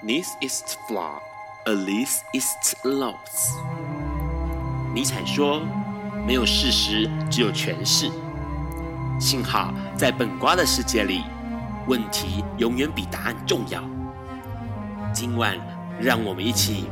[0.00, 1.18] This is flaw,
[1.64, 3.56] a l i s t it's loss。
[4.94, 5.60] 尼采说
[6.24, 8.08] ：“没有事实，只有诠释。”
[9.18, 11.24] 幸好在本瓜的世界里，
[11.88, 13.82] 问题永远比答案重要。
[15.12, 15.58] 今晚，
[16.00, 16.84] 让我们一起。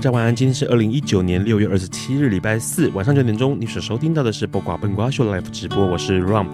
[0.00, 0.34] 大家晚安。
[0.34, 3.54] 今天是二零一九年六月二十七日，礼拜四晚上九点钟。
[3.60, 6.46] 你所收听到的是播瓜笨瓜秀 Live 直播，我是 Ron。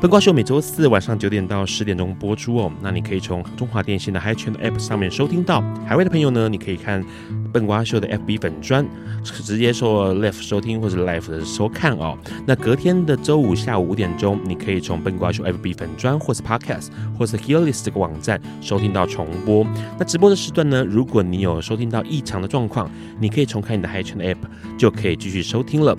[0.00, 2.70] 笨瓜秀每周四晚上九点到十点钟播出哦。
[2.82, 5.62] 那你可以从中华电信的 HiChain App 上面收听到。
[5.86, 7.02] 海外的朋友呢，你可以看
[7.50, 8.86] 笨瓜秀的 FB 粉专，
[9.22, 12.18] 直接说 Live 收听或者 Live 的收看哦。
[12.46, 19.66] 那隔天的周五下午五点钟，你可以从笨瓜秀 FB 粉专或是 Podcast 或是 Healist 这个网站收听到重播。
[19.98, 24.36] 那直播的时段呢，如果你有收听到异常的状况，你可以重开你的 HiChain App，
[24.76, 25.96] 就可以继续收听了。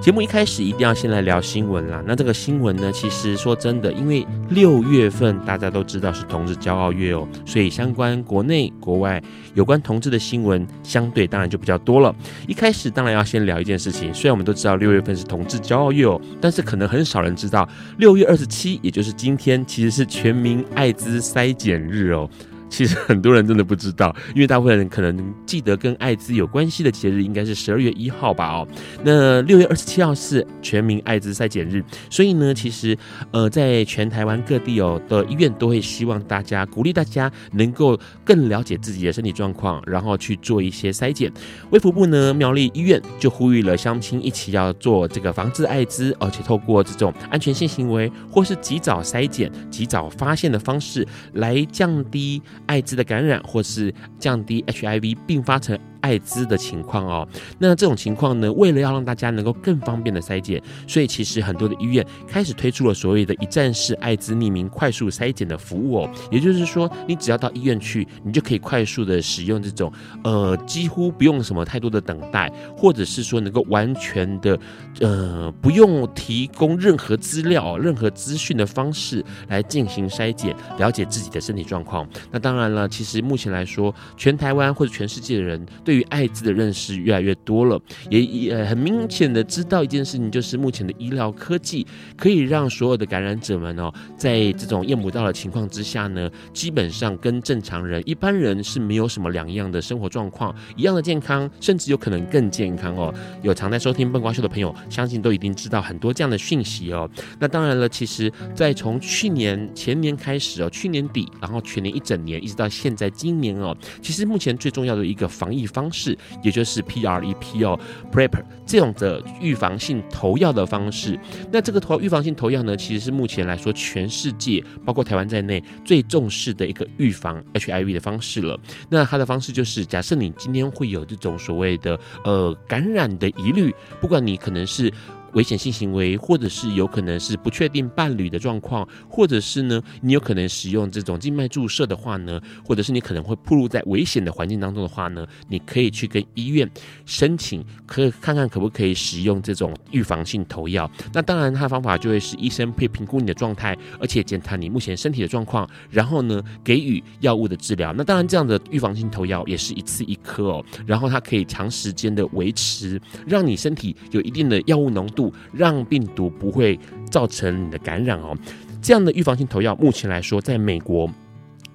[0.00, 2.02] 节目一开始一定要先来聊新闻啦。
[2.06, 9.22] 那这个新闻呢，其实说真的，因为六月份大家都知道是同志骄傲月哦，所以相关国内国外
[9.54, 12.14] 有关同志的新闻，相对当然就比较多了。
[12.48, 22.28] 一开始当然要先聊一件事情，虽然我们都知道六月份是同志骄傲月哦，但是可能很少人知道，六月二十七，也就是今天，其实是全民艾滋筛检日哦。
[22.72, 28.50] 其实很多人真的不知道，因为大部分人可能记得跟艾滋有关系的节日应该是十二月一号吧？
[28.50, 28.66] 哦，
[29.04, 32.96] 那六月二十七号是全民艾滋筛检日，所以呢，其实
[33.30, 41.30] 呃，在全台湾各地哦的医院都会希望大家鼓励大家能够更了解自己的身体状况，然后去做一些筛检。
[41.70, 52.40] 卫福部呢，苗栗医院就呼吁了乡亲一起要做这个防治艾滋，而且透过这种安全性行为或是及早筛检、及早发现的方式来降低。
[52.72, 57.26] 艾滋的感染，或是降低 HIV 并发成艾滋的情况哦，
[57.58, 66.10] 那这种情况呢，为了要让大家能够更方便的筛检，所以其实很多的医院开始推出了所谓的一站式艾滋匿名快速筛检的服务哦。
[66.30, 69.90] 也就是说，你只要到医院去，你就可以快速的使用这种
[70.24, 74.58] 呃几乎不用什么太多的等待，或者是说能够完全的
[75.00, 82.08] 呃不用提供任何资料、任何资讯的方式来进行筛检，了解自己的身体状况。
[82.30, 91.86] 那当然了，其实目前来说，全台湾或者全世界的人对对于艾滋的认识越来越多了，也也很明显的知道一件事情，就是目前的医疗科技
[92.16, 103.12] 可以让所有的感染者们哦，在这种验不到的情况之下呢，基本上跟正常人一般人是没有什么两样的生活状况，一样的健康，甚至有可能更健康哦。
[103.42, 107.06] 有常在收听笨瓜秀的朋友，相信都已经知道很多这样的讯息哦。
[107.38, 115.81] 那当然了，其实，在从去年前年开始哦，去年底，然后全年一整年，一直到现在今年哦，其实目前最重要的一个防疫方。
[115.82, 117.78] 方式，也就是 PrEP 哦
[118.12, 121.18] ，PrEP 这种的预防性投药的方式。
[121.50, 128.58] 那这个投预防性投药呢，其实是目前来说全世界，包括台湾在内，最重视的一个预防 HIV 的方式了。
[128.88, 134.92] 那它的方式就是，假设你今天会有这种所谓的呃感染的疑虑，不管你可能是。
[135.34, 146.70] 危险性行为，或者是有可能是不确定伴侣的状况，或者是呢，你有可能使用这种静脉注射的话呢，或者是你可能会暴露在危险的环境当中的话呢，你可以去跟医院
[147.06, 150.90] 申请，可以看看可不可以使用这种预防性投药。
[151.12, 157.92] 那当然，它的方法就会是医生会评估你的状态，而且检查你目前身体的状况，然后呢，给予药物的治疗。
[157.92, 165.21] 那当然，这样的预防性投药也是一次一颗哦，然后它可以长时间的维持，让你身体有一定的药物浓度。
[165.52, 166.78] 让病毒不会
[167.10, 168.34] 造成你的感染哦，
[168.80, 171.10] 这样的预防性投药，目前来说，在美国。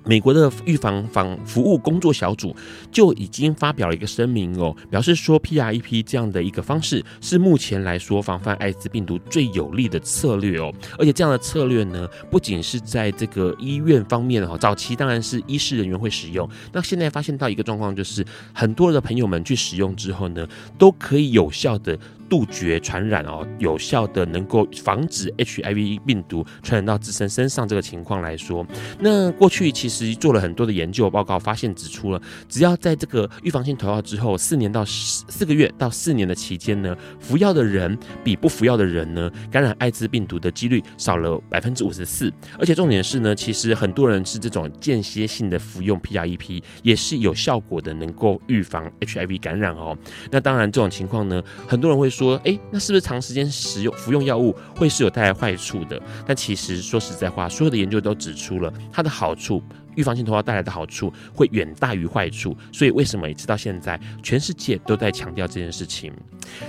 [0.09, 2.55] 美国的预防防服务工作小组
[2.89, 20.47] 就已经发表了一个声明哦，表示说 PrEP 这样的一个方式是目前来说防范艾滋病毒最有利的策略哦，而且这样的策略呢，不仅是在这个医院方面哦，早期当然是医师人员会使用，那现在发现到一个状况就是，很多的朋友们去使用之后呢，
[20.77, 28.65] 都可以有效的杜绝传染哦，有效的能够防止 HIV 病毒传染到自身身上这个情况来说，
[28.99, 49.97] 那过去其实做了很多的研究报告，发现指出了，只要在这个预防性投药之后四年到四个月到四年的期间呢，服药的人比不服药的人呢，感染艾滋病毒的几率少了百分之五十四，而且重点是呢，其实很多人是这种间歇性的服用 PrEP 也是有效果的，能够预防 HIV 感染哦。
[50.31, 56.01] 那当然这种情况呢，很多人会说，诶，那是不是长时间使用服用药物会是有带来坏处的？
[56.25, 59.61] 但其实说实在话，所有的研究都指出了它的好处。
[59.95, 66.13] 预防性脱发带来的好处会远大于坏处，所以为什么一直到现在，全世界都在强调这件事情？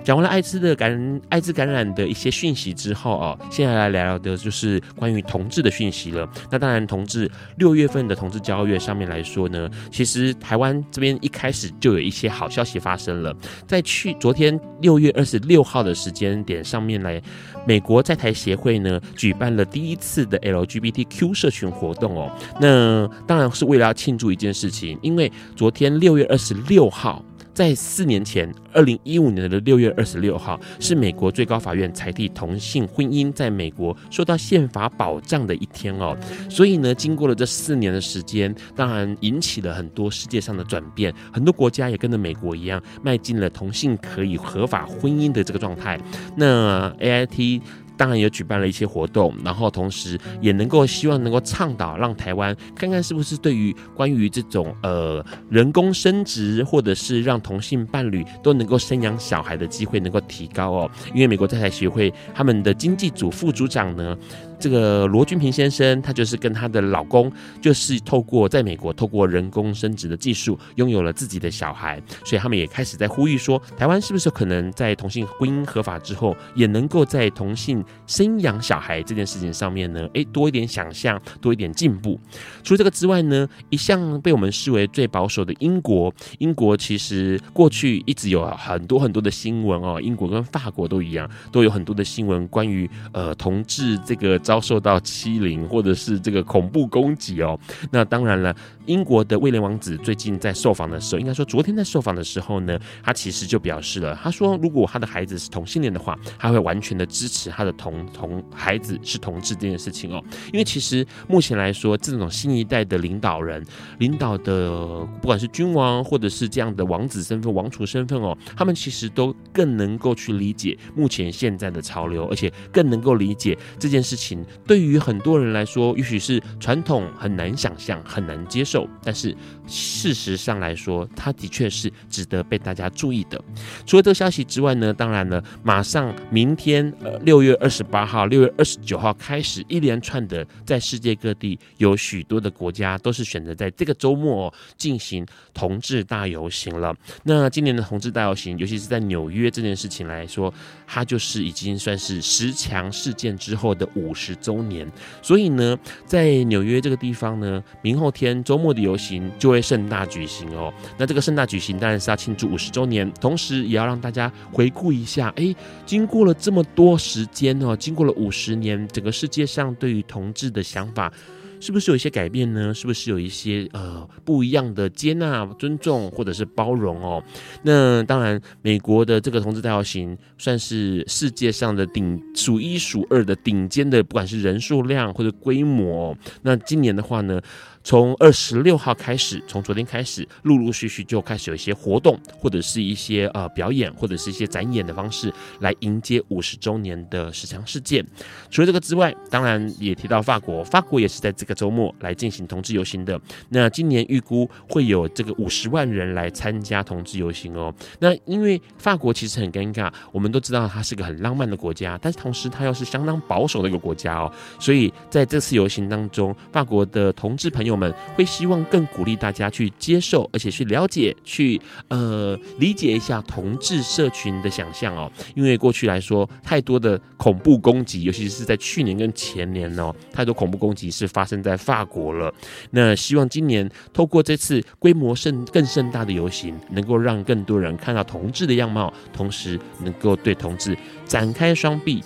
[0.04, 6.28] 讲完了艾滋的感染，艾滋感染的一些讯息之后哦，现在来聊聊的就是关于同志的讯息了。
[6.50, 13.34] 那当然，同志六月份的同志骄傲月上面来说呢，其实台湾这边一开始就有一些好消息发生了，
[13.66, 17.20] 在去昨天六月二十六号的时间点上面来。
[17.66, 27.22] 美国在台协会呢举办了第一次的 LGBTQ 社群活动哦，那当然是为了要庆祝一件事情，因为昨天六月二十六号。
[27.58, 36.16] 在四年前，二零一五年的六月二十六号，是美国最高法院裁定同性婚姻在美国受到宪法保障的一天哦。
[36.48, 45.98] 所以呢，经过了这四年的时间，当然引起了很多世界上的转变，很多国家也跟着美国一样，迈进了同性可以合法婚姻的这个状态。
[46.36, 47.60] 那 AIT。
[47.98, 60.90] 当然也举办了一些活动，然后同时也能够希望能够倡导，让台湾看看是不是对于关于这种呃人工生殖，或者是让同性伴侣都能够生养小孩的机会能够提高哦。
[61.12, 64.16] 因为美国在台协会他们的经济组副组长呢。
[64.58, 67.30] 这个罗君平先生，他就是跟他的老公，
[67.62, 82.18] 就是透过在美国透过人工生殖的技术，拥有了自己的小孩，所以他们也开始在呼吁说，台湾是不是可能在同性婚姻合法之后，也能够在同性生养小孩这件事情上面呢，诶，多一点想象，多一点进步。
[82.64, 94.36] 除了这个之外呢，一向被我们视为最保守的英国，英国其实过去一直有很多很多的新闻哦，英国跟法国都一样，都有很多的新闻关于呃同志这个。
[94.48, 97.60] 遭受到欺凌或者是这个恐怖攻击哦，
[97.90, 98.56] 那当然了，
[98.86, 113.62] 英国的威廉王子最近在受访的时候，应该说昨天在受访的时候呢，他其实就表示了，他说如果他的孩子是同性恋的话，他会完全的支持他的同同孩子是同志这件事情哦，因为其实目前来说，这种新一代的领导人，
[113.98, 124.37] 领导的不管是君王或者是这样的王子身份、王储身份哦，他们其实都更能够去理解目前现在的潮流，而且更能够理解这件事情。
[124.66, 129.34] 对于很多人来说，也许是传统很难想象、很难接受，但是
[129.68, 133.42] 事实上来说，它的确是值得被大家注意的。
[133.86, 146.94] 除了这个消息之外呢，当然了，马上明天呃六月二十八号、六月二十九号开始，一连串的在世界各地有许多的国家都是选择在这个周末进行同志大游行了。
[147.24, 150.52] 那今年的同志大游行，尤其是在纽约这件事情来说，
[150.86, 154.28] 它就是已经算是十强事件之后的五十。
[154.28, 154.86] 十周年，
[155.22, 160.72] 所以呢，在纽约这个地方呢，明后天周末的游行就会盛大举行哦。
[160.96, 165.54] 那这个盛大举行当然是要庆祝五十周年，同时也要让大家回顾一下，哎，
[165.86, 171.12] 经过了这么多时间哦，经过了五十年，整个世界上对于同志的想法。
[171.60, 172.72] 是不是有一些改变呢？
[172.72, 177.20] 是不是有一些呃不一样的接纳、尊重或者是包容哦？
[177.64, 186.16] 那当然，美国的这个同志大游行算是世界上的顶数一数二的顶尖的，不管是人数量或者规模。
[186.42, 187.40] 那今年的话呢，
[187.88, 198.06] 从二十六号开始，从昨天开始，陆陆续续就开始有一些活动，或者是一些呃表演，或者是一些展演的方式，来迎接五十周年的十强事件。
[198.50, 203.18] 除了这个之外，当然也提到法国，法国也是在这个周末来进行同志游行的。
[203.48, 207.74] 那今年预估会有这个五十万人来参加同志游行哦。
[208.00, 214.30] 那因为法国其实很尴尬，我们都知道它是个很浪漫的国家，但是同时它又是相当保守的一个国家哦。
[214.60, 225.10] 所以在这次游行当中，法国的同志朋友们会希望更鼓励大家去接受，而且去了解、去呃理解一下同志社群的想象哦。
[225.34, 232.34] 因为过去来说，太多的恐怖攻击，尤其是在去年跟前年哦，太多恐怖攻击是发生在法国了。
[232.72, 242.02] 那希望今年透过这次规模盛更盛大的游行，能够让更多人看到同志的样貌，同时能够对同志展开双臂。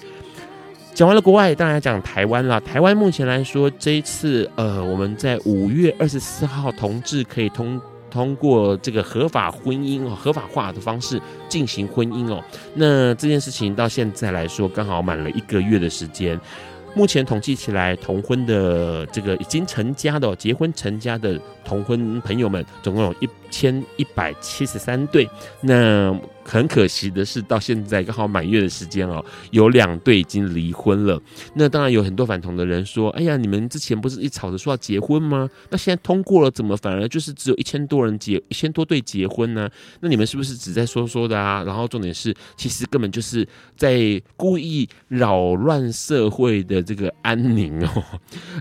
[0.94, 2.60] 讲完了国外，当然讲台湾了。
[2.60, 7.80] 台湾目前来说，这一次，呃，我们在五月二十四号同志可以通
[8.10, 12.44] 通过这个合法婚姻哦，合法化的方式进行婚姻哦。
[12.74, 16.38] 那这件事情到现在来说，刚好满了一个月的时间。
[16.94, 25.26] 目前统计起来，同婚的这个已经成家的、结婚成家的同婚朋友们，总共有一千一百七十三对。
[25.62, 31.20] 那很可惜的是，到现在刚好满月的时间哦，有两对已经离婚了。
[31.54, 35.48] 那当然有很多反同的人说：“哎呀，你们之前不是一吵着说要结婚吗？
[35.70, 39.68] 那现在通过了，怎么反而就是只有一千多人结，一千多对结婚呢？
[40.00, 41.62] 那你们是不是只在说说的啊？
[41.64, 43.46] 然后重点是，其实根本就是
[43.76, 48.04] 在故意扰乱社会的这个安宁哦。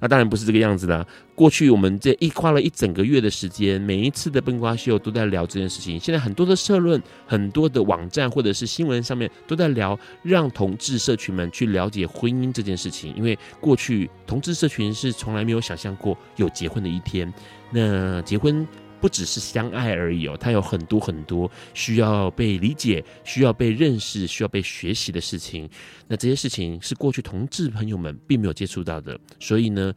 [0.02, 1.06] 那当然不是这个样子的。
[1.42, 6.00] 过去我们这一花了一整个月的时间，每一次的笨瓜秀都在聊这件事情。
[6.00, 13.12] 现在很多的社论，很多的网站或者是新闻上面都在聊，让同志社群们去了解婚姻这件事情。
[13.16, 17.34] 因为过去同志社群是从来没有想象过有结婚的一天。
[17.72, 18.68] 那结婚
[19.00, 25.68] 不只是相爱而已哦，它有很多很多需要被理解、需要被认识、需要被学习的事情。
[26.08, 29.92] 那这些事情是过去同志朋友们并没有接触到的，所以呢，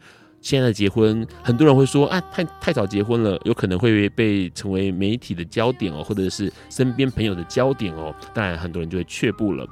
[0.45, 8.15] 现在的结婚，很多人会说啊，太太早结婚了，有可能会被成为媒体的焦点哦，或者是身边朋友的焦点哦。
[8.35, 9.67] 当然，很多人就会却步了。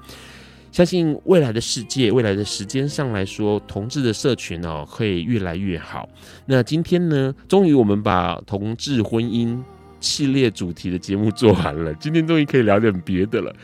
[0.73, 6.09] 相信未来的世界，未来的时间上来说，同志的社群哦，会越来越好。
[6.47, 9.63] 那今天呢，终于我们把同志婚姻
[10.01, 13.55] 系列主题的节目做完了， 今天终于可以聊点别的了。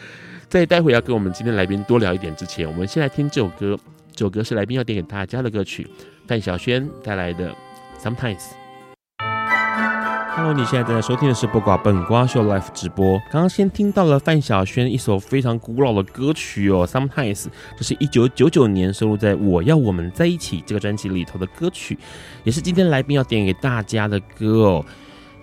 [0.51, 3.79] 在待会要跟我们今天来宾多聊一点之前，我们先来听这首歌。
[4.19, 5.89] 这首歌是来宾要点给大家的歌曲。
[6.27, 7.53] 范晓萱带来的
[8.03, 8.37] 《Sometimes》。
[10.35, 13.17] Hello，你现在正在收听的是播瓜笨瓜秀 Live 直播。
[13.31, 17.45] 刚刚先听到了范晓萱一首非常古老的歌曲哦，《Sometimes》，
[17.77, 21.97] 这是一九九九年收录在《我要我们在一起》这个专辑里头的歌曲，
[22.43, 24.85] 也是今天来宾要点给大家的歌哦。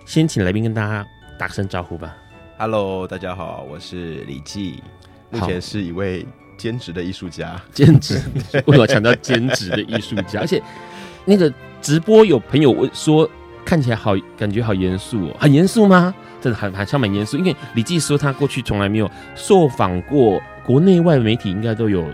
[0.03, 1.07] 先请来宾跟大家
[1.39, 2.13] 打声招呼吧。
[2.57, 4.83] Hello，大家好，我是李记，
[5.31, 6.27] 目前是一位。
[6.57, 8.21] 兼职的艺术家，兼职
[8.65, 10.39] 为什么强调兼职的艺术家？
[10.41, 10.61] 而且
[11.25, 13.29] 那个直播有朋友问说，
[13.63, 16.13] 看起来好，感觉好严肃哦，很严肃吗？
[16.41, 22.05] 真的很很像蛮严肃，因为李记说他过去从来没有受访过，国内外媒体应该都有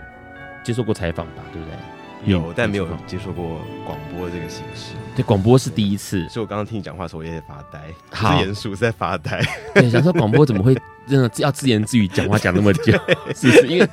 [0.64, 2.32] 接受过采访吧，对不对？
[2.32, 4.94] 有，但没有接受过广播这个形式。
[5.14, 6.26] 对，广播是第一次。
[6.28, 7.80] 所以我刚刚听你讲话的时候，我也在发呆。
[8.10, 9.42] 好，严肃是在发呆。
[9.74, 10.74] 对，想说广播怎么会
[11.06, 12.92] 真的要自言自语讲话讲那么久？
[13.36, 13.66] 是不是？
[13.66, 13.88] 因为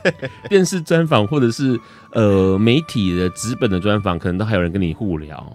[0.48, 1.80] 电视专访或者是
[2.14, 5.46] 呃媒体的纸本的专访，可能都还有人跟你互聊。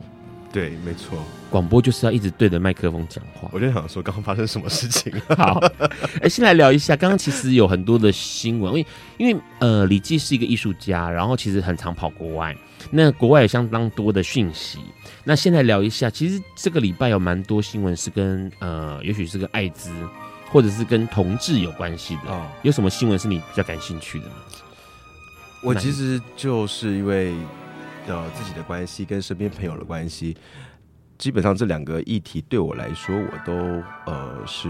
[0.54, 1.18] 对，没错。
[1.50, 3.48] 广播就是要一直对着麦克风讲话。
[3.52, 5.12] 我就想说，刚刚发生什么事情？
[5.36, 5.58] 好，
[5.90, 6.94] 哎、欸，先来聊一下。
[6.94, 8.86] 刚刚其实有很多的新闻，因为
[9.18, 12.56] 因为呃，李记是一个艺术家，然后其实很常跑国外。
[12.92, 14.78] 那国外有相当多的讯息。
[15.24, 19.90] 那先来聊一下，其实这个礼拜有蛮多新闻是跟呃，也许是跟艾滋，
[20.52, 22.30] 或者是跟同志有关系的。
[22.30, 24.34] 哦，有什么新闻是你比较感兴趣的吗？
[25.62, 27.32] 我其实就是因为
[28.06, 30.36] 呃自己的关系跟身边朋友的关系。
[31.16, 33.54] 基本上这两个议题对我来说，我都
[34.04, 34.68] 呃是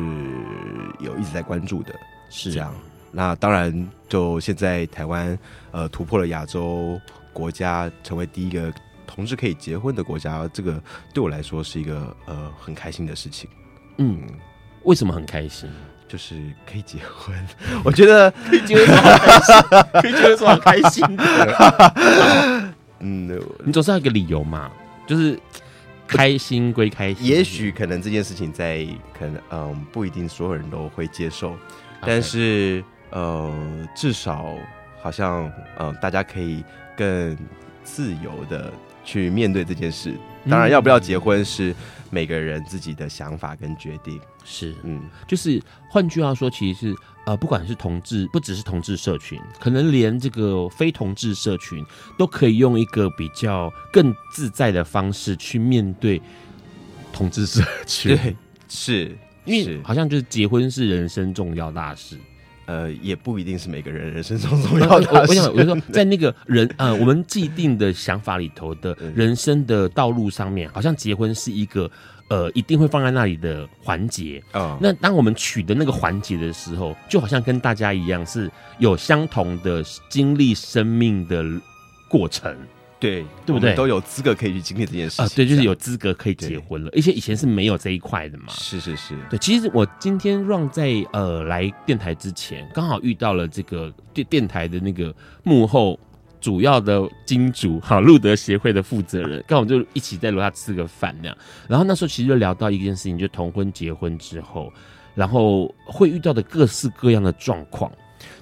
[1.00, 1.94] 有一直在关注的，
[2.28, 2.72] 是这样。
[3.10, 5.36] 那当然，就现在台湾
[5.70, 7.00] 呃突破了亚洲
[7.32, 8.72] 国家，成为第一个
[9.06, 10.80] 同志可以结婚的国家，这个
[11.14, 13.48] 对我来说是一个呃很开心的事情。
[13.96, 14.20] 嗯，
[14.82, 15.70] 为什么很开心？
[16.06, 16.34] 就是
[16.70, 17.34] 可以结婚，
[17.82, 18.86] 我觉得可以结婚，
[20.02, 22.63] 可以结婚，很开心的。
[23.04, 24.70] 嗯，你总是要一个理由嘛，
[25.06, 25.38] 就是。
[26.06, 28.86] 开心归开心，也许可能这件事情在
[29.18, 31.56] 可能嗯不一定所有人都会接受.
[32.02, 33.50] 但是呃
[33.96, 34.54] 至少
[35.00, 36.62] 好像嗯大家可以
[36.94, 37.34] 更
[37.82, 38.70] 自由的
[39.02, 40.14] 去面对这件事。
[40.48, 41.74] 当然，要不要结婚是
[42.10, 44.20] 每个人自己的想法跟决定。
[44.44, 45.60] 是，嗯，就是
[45.90, 51.84] 换句话说，其实是呃，不管是同志，不只是同志社群，可能连这个非同志社群
[52.18, 56.20] 都可以用一个比较更自在的方式去面对
[57.10, 58.14] 同志社群。
[58.14, 58.36] 对，
[58.68, 62.18] 是，因为好像就是结婚是人生重要大事。
[62.66, 65.20] 呃，也不一定是每个人人生中 重要的。
[65.20, 71.90] 我想，我就说， 在那个人呃，我们既定的想法里头的人生的道路上面，好像结婚是一个
[72.28, 74.42] 呃，一定会放在那里的环节。
[74.52, 81.44] 啊，那当我们取得那个环节的时候，就好像跟大家一样，是有相同的经历生命的
[82.08, 82.56] 过程。
[83.04, 83.74] 对，对不对？
[83.74, 85.24] 都有资格可以去经历这件事情。
[85.26, 86.90] 啊、呃，对，就是有资格可以结婚了。
[86.94, 88.46] 而且以前是没有这一块的嘛。
[88.48, 89.14] 是是是。
[89.28, 96.00] 对，其实我今天让在呃来电台之前，刚好遇到了这个电电台的那个幕后
[96.40, 101.36] 主要的金主，好，路德协会的负责人， 刚好就一起在楼下吃个饭那样。
[101.68, 104.72] 然后那时候其实就聊到一件事情，就同婚结婚之后，
[105.14, 107.92] 然后会遇到的各式各样的状况。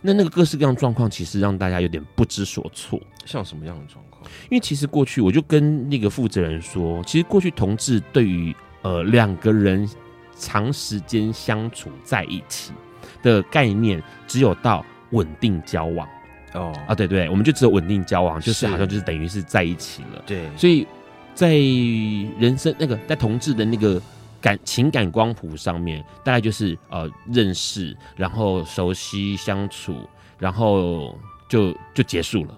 [0.00, 3.00] 那那个各式各样状况，其实让大家有点不知所措。
[3.24, 4.22] 像什么样的状况？
[4.50, 9.88] 因为其实过去我就跟那个负责人说，其实过去同志对于呃两个人
[10.36, 12.72] 长时间相处在一起
[13.22, 16.08] 的概念，只有到稳定交往
[16.54, 20.22] 哦啊，对对，我们就只有稳定交往，就是好像就是等于是在一起了。
[20.26, 20.86] 对，所以
[21.34, 24.02] 在人生那个在同志的那个
[24.42, 29.96] 感情感光谱上面，大概就是呃认识，然后熟悉相处，
[30.38, 31.16] 然后
[31.48, 32.54] 就就结束了。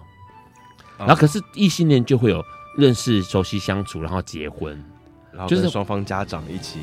[0.97, 2.43] 然后可是异性恋就会有
[2.77, 4.83] 认识、熟悉相处，然后结婚，
[5.31, 6.79] 然后就是双方家长一起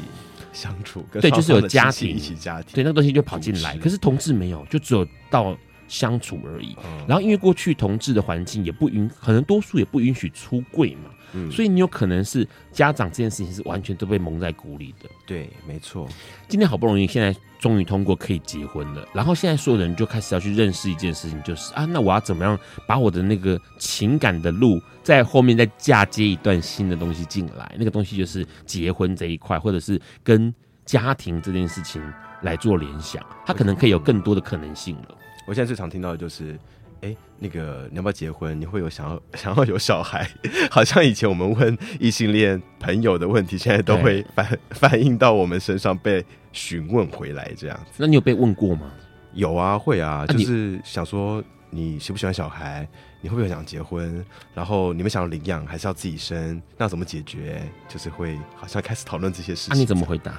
[0.53, 3.77] 相处，对，就是有家庭一起家庭，对，那个东西就跑进来。
[3.79, 5.57] 可是同志没有，就只有到
[5.89, 6.77] 相处而已。
[7.09, 11.11] 然后因为过去同志的环境也不允，可能多数也不允许出柜嘛。
[11.33, 15.09] 嗯，所以你有可能是家长这件事情是完全都被蒙在鼓里的。
[15.27, 16.09] 对，没错。
[16.49, 27.75] 今天好不容易，现在终于通过可以结婚了，然后现在所有人就开始要去认识一件事情，就是啊，那我要怎么样把我的那个情感的路在后面再嫁接一段新的东西进来？
[27.79, 32.03] 那个东西就是结婚这一块，或者是跟家庭这件事情
[32.43, 35.17] 来做联想，它可能可以有更多的可能性了。
[35.47, 36.59] 我现在最常听到的就是。
[37.03, 38.59] 哎、欸，那个你要不要结婚？
[38.61, 40.29] 你会有想要 想要有小孩？
[40.71, 47.95] 好像以前我们问异性恋朋友的问题，现在都会反 反映到我们身上被询问回来这样子。
[47.97, 48.93] 那你有被问过吗？
[49.35, 52.89] 有啊，会啊，就是想说你喜不喜欢小孩？
[53.21, 54.25] 你会不会想结婚？
[54.55, 56.63] 然后你们想要领养还是要自己生？
[56.77, 57.63] 那怎么解决？
[57.89, 59.71] 就是会好像开始讨论这些事情。
[59.71, 60.35] 那、啊、你怎么回答？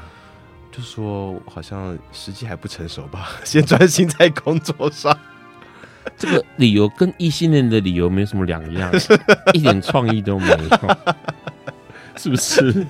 [0.71, 5.17] 就说好像时机还不成熟吧，先专心在工作上。
[6.23, 8.89] 这个理由跟异性恋的理由没什么两样，
[9.53, 10.57] 一点创意都没有，
[12.15, 12.87] 是不是？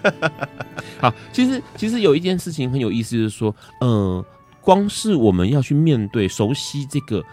[1.00, 4.26] 好，其实其实有一件事情很有意思，就是说，嗯、呃，
[4.62, 7.24] 光是我们要去面对熟悉这个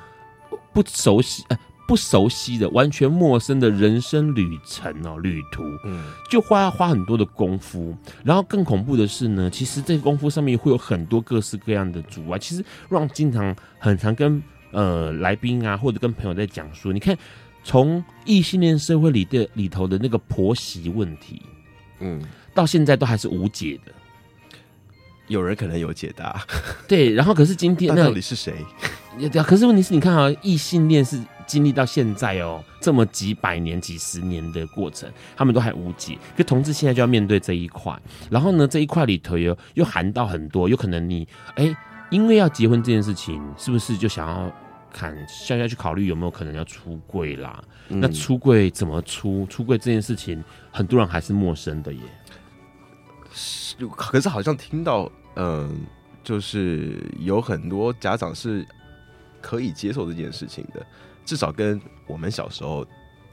[0.72, 7.94] 不熟悉、呃、不熟悉的、完全陌生的人生旅程哦，旅途，嗯，就花要花很多的功夫。
[8.24, 12.38] 然后更恐怖的是呢，其实这个功夫上面会有很多各式各样的阻碍。
[12.38, 14.42] 其实让经常很常跟。
[14.72, 17.16] 呃，来宾啊，或者跟朋友在讲说，你看，
[17.64, 21.42] 从异性恋社会里的里头的那个婆媳问题，
[21.98, 22.22] 嗯，
[22.54, 23.92] 到现在都还是无解的。
[25.26, 26.44] 有人可能有解答，
[26.88, 27.12] 对。
[27.12, 28.54] 然后可是今天那到底是谁？
[29.44, 36.18] 可是问题是你看啊，异性恋是经历到现在哦，这么几百年、几十年的过程，他们都还无解。
[36.36, 37.96] 可同志现在就要面对这一块，
[38.30, 41.64] 然后呢，这一块里头又又含到很多，有可能你哎。
[41.64, 41.76] 欸
[42.10, 44.52] 因为要结婚这件事情，是不是就想要
[44.92, 47.62] 看现在去考虑有没有可能要出柜啦？
[47.88, 49.46] 嗯、那出柜怎么出？
[49.46, 50.42] 出柜这件事情，
[50.72, 52.00] 很多人还是陌生的耶。
[53.32, 55.70] 是，可是好像听到，嗯、呃，
[56.24, 58.66] 就是有很多家长是
[59.40, 60.84] 可以接受这件事情的，
[61.24, 62.84] 至少跟我们小时候，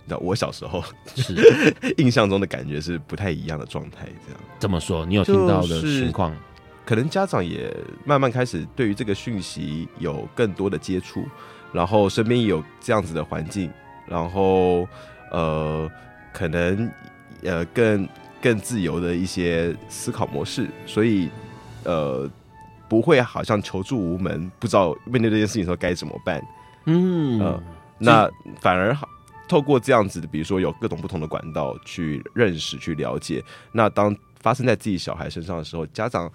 [0.06, 0.84] 那我小时候
[1.16, 1.36] 是
[1.98, 4.06] 印象中的感觉是不太一样的状态。
[4.26, 5.04] 这样怎么说？
[5.04, 6.36] 你有听到的情况？
[6.88, 11.26] 可能家长也慢慢开始对于这个讯息有更多的接触，
[11.74, 13.70] 然后身边也有这样子的环境，
[14.06, 14.88] 然后
[15.30, 15.92] 呃，
[16.32, 16.90] 可能
[17.44, 18.08] 呃更
[18.42, 21.30] 更自由的一些思考模式，所以
[21.84, 22.26] 呃
[22.88, 26.42] 不会好像求助无门，不知道面对这件事情的时候该怎么办。
[26.86, 27.62] 嗯，呃，
[28.00, 28.30] 那
[28.62, 29.06] 反而好
[29.50, 34.16] 透过这样子的，比如说有各种不同的管道去认识、去了解，那当。
[34.48, 36.32] 发生在自己小孩身上的时候，家长，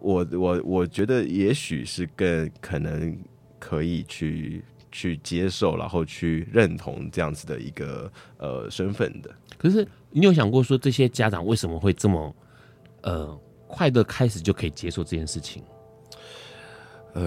[0.00, 3.14] 我我我觉得也许是更可能
[3.58, 9.30] 可以去去接受，然后去认同这样子的一个呃身份的。
[9.58, 12.34] 可是你有想过说，这些家长为什么会这么
[13.02, 15.62] 呃快的开始就可以接受这件事情？
[17.12, 17.22] 呃，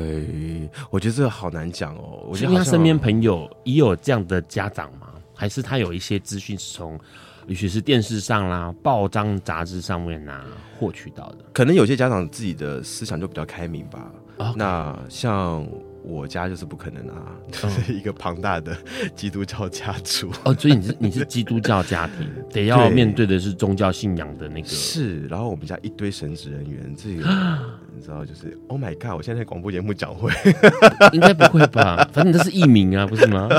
[0.89, 2.25] 我觉得这个好难讲哦。
[2.27, 5.13] 我觉得他身边朋友也有这样的家长吗？
[5.35, 6.99] 还是他有一些资讯是从？
[7.47, 10.45] 也许是电视上啦、报章杂志上面呐
[10.77, 14.11] 获取到的，可能有些家长自己的思想就比较开明吧。
[14.55, 15.65] 那像。
[16.07, 18.75] 我家就是不可能啊，是一个庞大的
[19.13, 27.29] 基督教家族哦，所以你是你是基督教家庭， 得要面对的是宗教信仰的那个是，然后我们家一堆神职人员，这个
[27.93, 29.17] 你知道就是 Oh my God！
[29.17, 30.31] 我现在在广播节目讲会，
[31.11, 32.07] 应该不会吧？
[32.13, 33.49] 反正都是艺名啊，不是吗？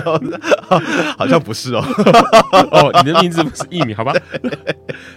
[1.19, 1.85] 好像不是哦，
[2.71, 4.15] 哦，你的名字不是艺名，好吧？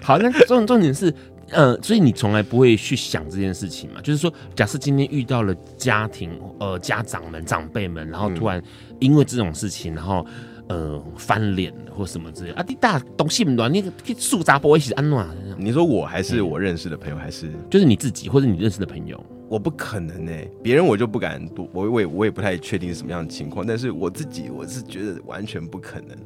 [0.02, 1.13] 好，那重重点是。
[1.52, 4.02] 呃，所以你从来不会去想这件事情嘛？
[4.02, 8.62] 就是说，假设今天遇到了家庭，呃，家长们、长辈们，然后突然
[9.00, 10.26] 因为这种事情，然后
[10.70, 12.64] 呃翻脸或什么之类啊？
[12.68, 15.28] 你大东西不乱，你去树杂波一起安暖。
[15.58, 19.22] 你说我还是我认识的朋友，还是就是你自己或者你认识的朋友？
[19.50, 26.18] 我不可能呢、欸，别人我就不敢多，我我也我也不太确定是什么样的情况，但是我自己我是觉得完全不可能，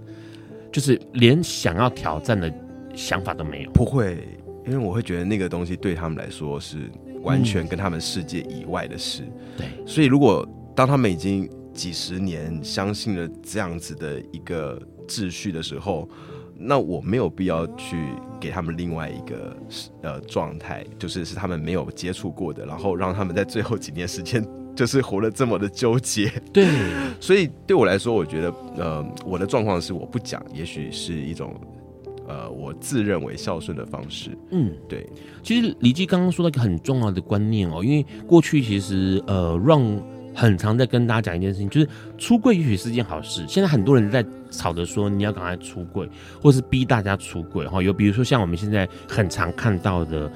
[0.72, 2.54] 就是连想要挑战的
[2.94, 3.72] 想法都没有。
[3.72, 4.28] 不会，
[4.66, 6.90] 因为我会觉得那个东西对他们来说是
[7.22, 9.24] 完全跟他们世界以外的事。
[9.24, 16.10] 嗯、对，所以如果当他们已经几十年相信了这样子的一个秩序的时候。
[16.58, 17.98] 那我没有必要去
[18.40, 19.58] 给他们另外一个
[20.02, 24.42] 呃状态，就是是他们没有接触过的，然后让他们在最后几年时间
[24.74, 26.32] 就是活得这么的纠结。
[26.54, 26.66] 对，
[27.20, 31.54] 所以对我来说，我觉得呃我的状况是我不讲，也许是一种
[32.28, 34.38] 呃我自认为孝顺的方式。
[34.52, 35.08] 嗯，对。
[35.44, 40.02] 其实李记刚刚说到一个很重要的观念哦，因为过去其实呃让。
[40.38, 43.46] 很常在跟大家讲一件事情，就是出柜也许是件好事。
[43.48, 46.10] 现在很多人在吵着说你要赶快出柜，
[46.42, 47.82] 或是逼大家出柜哈。
[47.82, 50.30] 有比如说像我们现在很常看到的，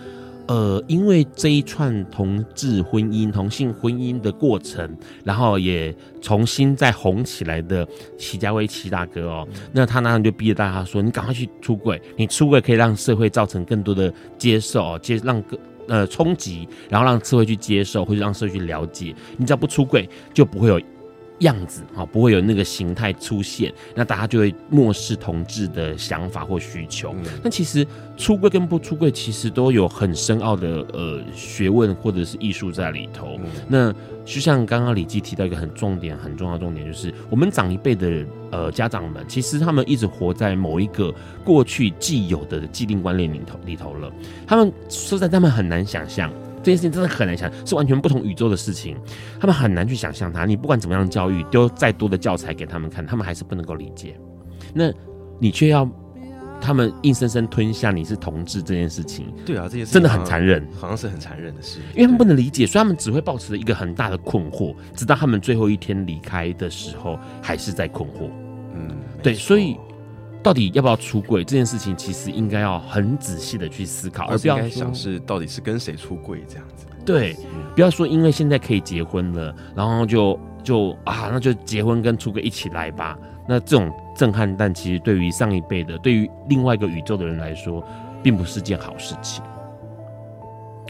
[0.50, 15.58] 呃，因为这一串同志婚姻、同性婚姻的过程，然后也重新再红起来的齐家威齐大哥哦，那他当然就逼着大家说，你赶快去出轨，你出轨可以让社会造成更多的接受，接让更。
[15.88, 19.12] 呃，冲击，然后让社会去接受，或者让社会去了解。
[19.38, 20.80] 你只要不出轨，就不会有
[21.40, 27.16] 样子啊，不会有那个形态出现，那大家就会漠视同志的想法或需求。
[27.44, 27.86] 那、嗯、其实
[28.18, 33.38] 出柜跟不出柜，其实都有很深奥的呃学问或者是艺术在里头。
[33.40, 33.94] 嗯、那
[34.26, 44.12] 就像刚刚李记提到一个很重点、很重要的重点，就是我们长一辈的呃家长们，其实他们一直活在某一个过去既有的既定观念里头里头了。
[44.46, 46.32] 他们说实在，他们很难想象。
[46.62, 48.98] 这件事情真的很难想，是完全不同宇宙的事情，
[49.40, 50.46] 他们很难去想象它。
[50.46, 54.20] 你不管怎么样教育，丢再多的教材给他们看，他们还是不能够理解。
[54.74, 54.92] 那
[55.40, 55.90] 你却要
[56.62, 68.30] 他们硬生生吞下你是同志这件事情，对啊，这件事真的很残忍，好像是很残忍的事，因为他们不能理解，所以他们只会抱持一个很大的困惑，直到他们最后一天离开的时候，还是在困惑。
[68.76, 69.78] 嗯，对，所以。
[70.42, 76.86] 到底要不要出柜这件事情，其实应该要很仔细的去思考，而不要想是到底是跟谁出柜这样子。
[77.06, 77.36] 对，
[77.76, 83.18] 不要说因为现在可以结婚了，然后就就啊，那就结婚跟出柜一起来吧。
[83.48, 87.84] 那这种震撼，但其实对于上一辈的，对于另外一个宇宙的人来说，
[88.22, 89.44] 并不是件好事情。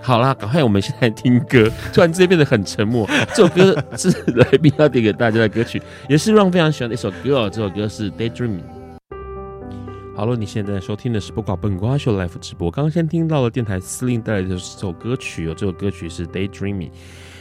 [0.02, 3.10] 好啦，赶快我们现在听歌， 突然之间变得很沉默。
[3.34, 7.50] 这首歌是来宾要点给大家的歌曲，也是 Ron 非常喜欢的一首歌哦。
[7.50, 8.60] 这首歌是《Daydreaming》。
[10.20, 12.70] 好了，你现在收听的是播瓜笨瓜秀 life 直播。
[12.70, 16.90] 刚刚先听到了电台司令带来的这首歌曲哦，这首歌曲是《Daydreaming》，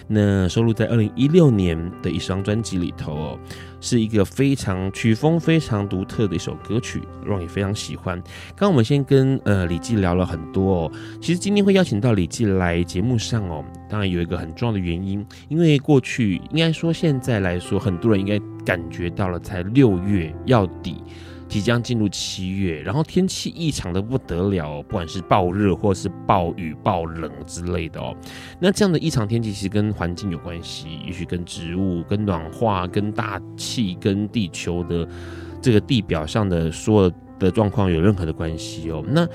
[0.06, 3.38] 那收录在二零一六年的一张专辑里头哦，
[3.80, 8.16] 是一个非常曲风非常独特的一首歌曲，让也非常喜欢。
[8.50, 21.02] 刚刚我们先跟呃李记聊了很多哦，其实今天会邀请到李记来节目上哦，当然有一个很重要的原因，因为过去应该说现在来说，很多人应该感觉到了，才六月要底。
[21.48, 28.14] 即将进入七月，然后天气异常的不得了，不管是暴热或是暴雨、暴冷之类的哦。
[28.60, 35.08] 那这样的异常天气其实跟环境有关系，也许跟植物、跟暖化、跟大气、跟地球的
[35.62, 39.02] 这个地表上的所有的状况有任何的关系哦。
[39.08, 39.26] 那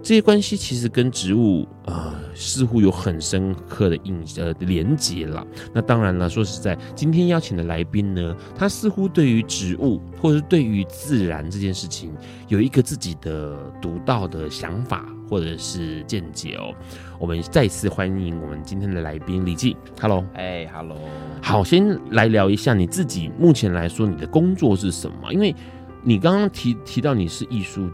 [0.00, 5.46] 这些关系其实跟植物啊、呃、似乎有很深刻的印呃连接了。
[5.74, 12.10] 那当然了，说实在，今天邀请的来宾呢，他似乎对于植物或者是对于自然这件事情
[12.46, 16.72] 有一个自己的独到的想法或者是见解哦。
[17.18, 20.96] 我们再次欢迎我们今天的来宾李记，Hello，哎、hey，Hello，
[21.42, 25.30] 好，先来聊一下你自己目前来说你的工作是什么？
[25.32, 25.54] 因为
[26.02, 27.90] 你刚刚提提到你是艺术。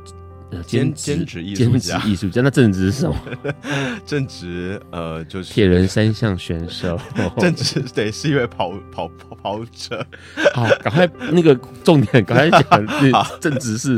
[0.62, 3.17] 兼兼职艺术家，艺术家，那正职是什么？
[4.07, 6.99] 正职呃，就是铁人三项选手。
[7.38, 10.07] 正职对，是一位跑跑跑跑者。
[10.53, 12.87] 好，赶快那个重点，赶快讲。
[13.40, 13.97] 正职是，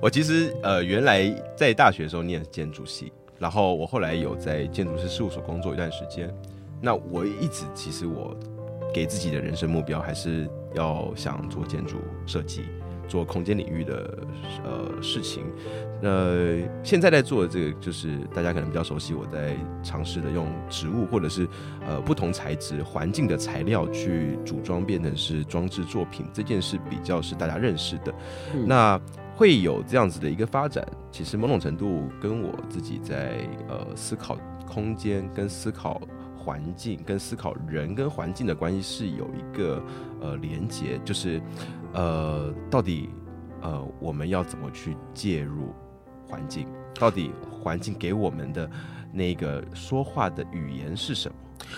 [0.00, 6.32] 我其实呃，原来在大学的时候念建筑系，然后我后来有在建筑师事务所工作一段时间。
[6.80, 8.34] 那我一直其实我
[8.94, 12.62] 给自己的人生目标，还是要想做建筑设计。
[13.10, 14.18] 做空间领域的
[14.62, 15.42] 呃事情，
[16.00, 21.46] 呃，现在在做的这个就是大家可能比较熟悉，我在尝试的用植物或者是
[21.84, 28.14] 呃不同材质、环境的材料去组装变成是装置作品，这件事比较是大家认识的。
[28.54, 28.98] 嗯、那
[29.34, 36.00] 会有这样子的一个发展，其实某种程度跟我自己在呃思考空间跟思考
[36.36, 39.82] 环境跟思考人跟环境的关系是有一个
[40.22, 41.40] 呃连接，就是
[41.92, 43.10] 呃到底
[43.60, 45.74] 呃我们要怎么去介入
[46.28, 46.66] 环境？
[46.94, 48.68] 到底环境给我们的
[49.12, 51.34] 那个说话的语言是什么？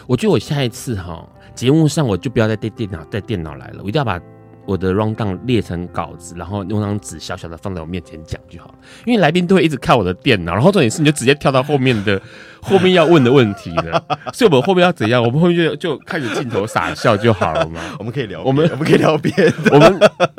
[0.07, 4.21] 我觉得我下一次哈节目上我就不要再带电脑带电脑来了，我一定要把。
[4.65, 8.75] 我的 rundown 列成稿子，然后用张纸小小的放在我面前讲就好了。
[9.05, 12.21] 因为来宾都会一直看我的电脑，然后重点是你就直接跳到后面的
[12.63, 14.05] 后面要问的问题了。
[14.33, 15.23] 所以我们后面要怎样？
[15.23, 17.81] 我们后面就就看着镜头傻笑就好了嘛。
[17.99, 19.53] 我们可以聊，我们我们可以聊别的。
[19.73, 19.99] 我们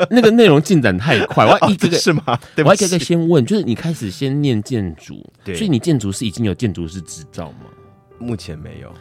[0.10, 2.24] 那个内容进展太快，我要 一个个是吗？
[2.58, 7.68] 我要一个个先问，就是你开始先念建筑，对，所以你建筑师已经有建筑师执照吗？
[8.20, 8.94] 目前没有。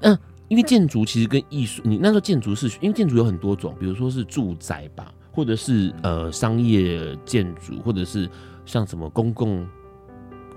[0.00, 0.18] 嗯。
[0.48, 8.28] 因为建筑其实跟艺术，你那时候建筑是因为建筑有很多种，比如说是住宅吧，或者是呃商业建筑，或者是
[8.66, 9.66] 像什么公共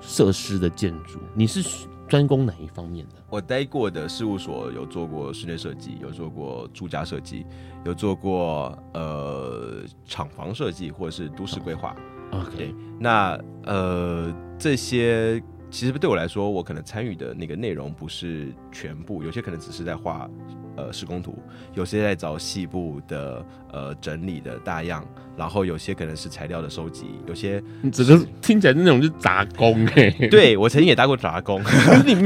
[0.02, 1.20] 设施的建筑。
[1.34, 3.16] 你是专攻哪一方面的？
[3.30, 7.46] 我待过的事务所有做过室内设计，有做过住家设计，
[7.86, 11.96] 有做过呃厂房设计，或者是都市规划。
[12.32, 15.42] OK，那呃这些。
[15.70, 20.30] 其实对我来说，我可能参与的那个内容不是全部，有些可能只是在画
[20.76, 21.38] 呃施工图，
[21.74, 30.10] 有些在找细部的呃整理的大样，然后有些可能是材料的收集，有些你只是听起来那种是杂工哎。
[30.32, 31.62] 对，我曾经也当过杂工，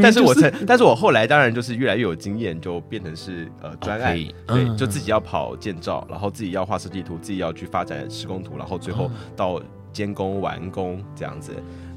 [0.02, 11.52] 但是我曾，但是我后来当然就是越来越有经验，就变成是呃专案，okay, 对，就自己要跑建造，然后自己要画设计图，自己要去发展施工图，然后最后到监工完工这样子。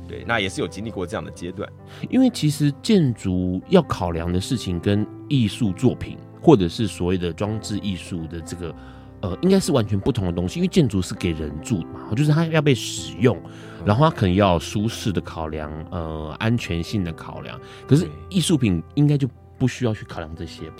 [0.07, 1.69] 对，那也是有经历过这样的阶段，
[2.11, 8.75] 因为其实建筑要考量的事情跟艺术作品，或者是所谓的装置艺术的这个，
[9.21, 10.59] 呃，应该是完全不同的东西。
[10.59, 13.40] 因为建筑是给人住的嘛，就是它要被使用，
[13.85, 17.59] 然后它可能要舒适的考量，呃，安全性的考量。
[17.87, 20.77] 可是艺术品应该就不需要去考量这些吧？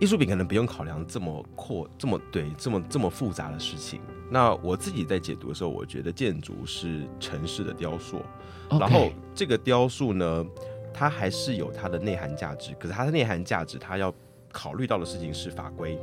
[0.00, 4.00] 艺术品可能不用考量这么阔、这么对、这么这么复杂的事情。
[4.30, 8.22] 那我自己在解读的时候，我觉得建筑是城市的雕塑.
[8.70, 10.46] 然后这个雕塑呢，
[10.94, 12.72] 它还是有它的内涵价值。
[12.80, 14.14] 可是它的内涵价值，它要
[14.50, 15.98] 考虑到的事情是法规，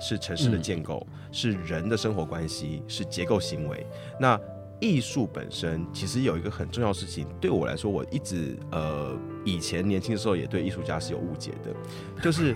[0.00, 3.86] 是城市的建构，嗯、是人的生活关系，是结构行为。
[4.18, 4.40] 那
[4.80, 11.72] 艺术本身其实有一个很重要的事情，对我来说，我一直呃以前年轻的时候也对艺术家是有误解的，
[12.20, 12.54] 就是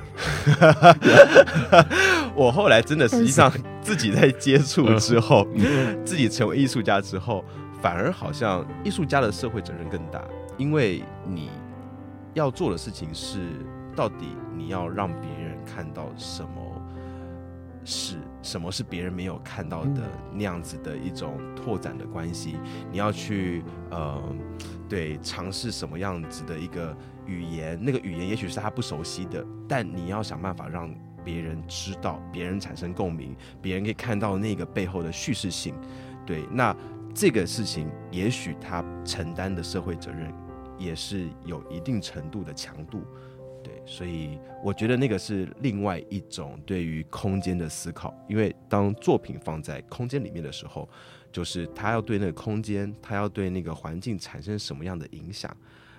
[2.34, 3.50] 我后来真的实际上
[3.80, 5.46] 自己在接触之后，
[6.04, 7.44] 自己成为艺术家之后，
[7.80, 10.20] 反而好像艺术家的社会责任更大，
[10.58, 11.48] 因为你
[12.34, 13.38] 要做的事情是
[13.94, 16.50] 到底你要让别人看到什么。
[17.82, 20.02] 是什么是别人没有看到的
[20.34, 22.56] 那样子的一种拓展的关系？
[22.92, 24.22] 你要去呃，
[24.90, 27.78] 对，尝试什么样子的一个语言？
[27.80, 30.92] 那个语言也许是他不熟悉的，但你要想办法让
[31.24, 35.76] 别人知道，别人产生共鸣，别人可以看到那个背后的叙事性。
[36.26, 36.76] 对，那
[37.14, 40.34] 这个事情也许他承担的社会责任
[40.76, 43.04] 也是有一定程度的强度。
[43.62, 50.88] 对所以我觉得那个是另外一种对于空间的思考，因为当作品放在空间里面的时候，
[51.32, 55.54] 就是他要对那个空间，他要对那个环境产生什么样的影响，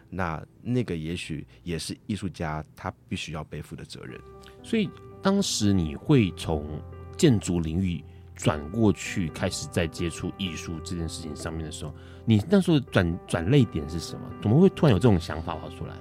[0.09, 4.19] 那那个也许也是艺术家他必须要背负的责任。
[4.61, 4.89] 所以
[5.21, 6.81] 当时你会从
[7.17, 8.03] 建筑领域
[8.35, 11.93] 转过去，开始在接触艺术这件事情上面的时候，
[12.25, 14.29] 你那时候转转类点是什么？
[14.41, 15.95] 怎么会突然有这种想法跑出来？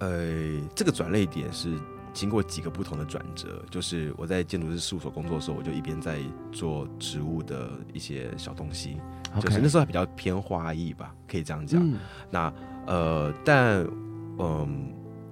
[0.00, 1.78] 呃，这个转类点是
[2.12, 6.18] 经过几个不同的转折，就是我在建筑师事务所工作的时候，我就一边在
[6.52, 8.98] 做植物的一些小东西.
[9.40, 11.80] 就是那时候还比较偏花艺吧，可以这样讲。
[11.82, 11.96] 嗯、
[12.30, 12.52] 那
[12.86, 14.68] 呃，但嗯、呃，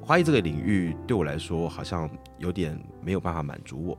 [0.01, 3.99] 花艺这个领域对我来说好像有点没有办法满足我。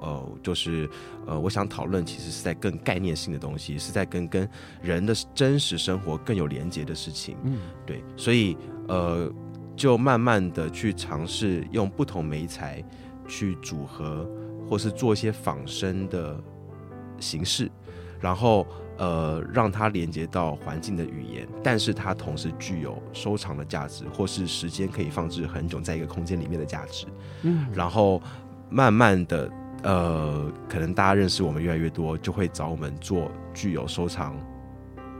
[0.00, 0.88] 呃，就是
[1.26, 4.48] 呃，我想讨论其实是在更概念性的东西，是在跟跟
[4.82, 7.36] 人的真实生活更有连接的事情。
[7.42, 9.32] 嗯，对，所以呃。
[9.78, 12.82] 就慢慢的去尝试用不同媒材
[13.28, 14.28] 去组合，
[14.68, 16.36] 或是做一些仿生的
[17.20, 17.70] 形式，
[18.18, 27.06] 然后呃让它连接到环境的语言，但是它同时具有收藏的价值，或是时间可以放置很久在一个空间里面的价值。
[27.42, 28.20] 嗯，然后
[28.68, 29.48] 慢慢的
[29.84, 34.34] 呃，可能大家认识我们越来越多，就会找我们做具有收藏，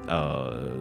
[0.08, 0.72] 呃。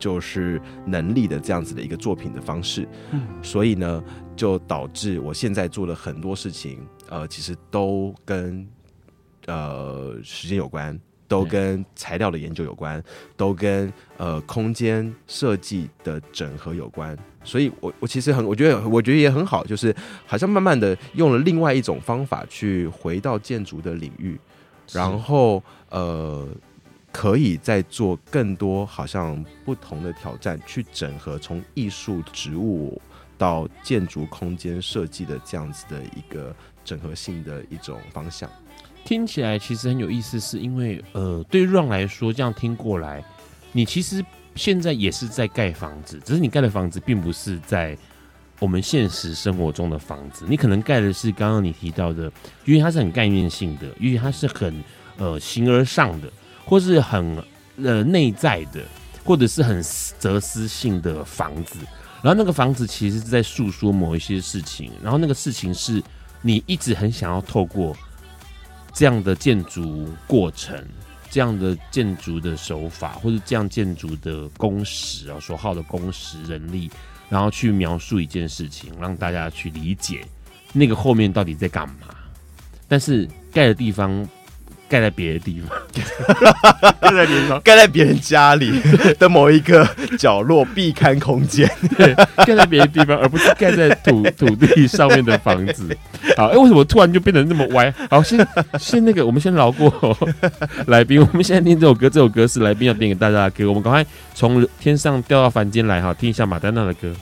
[0.00, 4.02] 就是能力的这样子的一个作品的方式，嗯，所以呢，
[4.34, 8.66] 就导致我现在做了很多事情，呃，其实都跟
[9.46, 13.00] 呃时间有关，都跟材料的研究有关，
[13.36, 17.16] 都跟呃空间设计的整合有关。
[17.44, 19.94] 所以我我其实很我觉得我觉得也很好，就是
[20.26, 24.38] 好像慢慢的用了另外一种方法去回到建筑的领域，
[24.92, 26.46] 然后呃
[27.12, 33.00] 可以再做更多好像不同的挑战，去整合从艺术、植物
[33.36, 38.48] 到建筑空间设计的这样子的一个整合性的一种方向。
[39.04, 43.24] 听起来其实很有意思，是因为呃，对 Ron 来说，这样听过来，
[43.72, 47.96] 你其实现在也是在盖房子，只是你盖的房子并不是在
[48.58, 52.30] 我们现实生活中的房子，你可能盖的是刚刚你提到的，
[52.66, 54.84] 因为它是很概念性的，因为它是很
[55.16, 56.30] 呃形而上的，
[56.64, 57.42] 或是很
[57.82, 58.80] 呃内在的，
[59.24, 59.82] 或者是很
[60.18, 61.78] 哲思性的房子，
[62.22, 66.02] 然后那个房子其实是在诉说某一些事情，然后那个事情是
[66.42, 67.96] 你一直很想要透过。
[68.92, 70.76] 这样的建筑过程，
[71.30, 76.90] 这样的建筑的手法，或者这样建筑的工时啊，所耗的工时人力，
[77.28, 80.26] 然后去描述一件事情，让大家去理解
[80.72, 82.08] 那个后面到底在干嘛。
[82.88, 84.28] 但是盖的地方。
[84.90, 85.78] 盖在别的地方，
[87.00, 88.72] 盖在别的地方，盖在别人家里
[89.20, 91.70] 的某一个角落，避开空间。
[91.96, 92.12] 对，
[92.44, 95.96] 盖在别的地方，而不是盖在土土地上面的房子。
[96.36, 97.94] 好，哎、欸，为什么突然就变得那么歪？
[98.10, 98.44] 好，先
[98.80, 100.18] 先那个，我们先饶过
[100.88, 101.20] 来宾。
[101.20, 103.68] 我们现在听这首歌，这首歌是来宾要点给大家的歌。
[103.68, 107.14] 我们赶快从天上掉到凡间来，哈，听一下马丹娜的歌。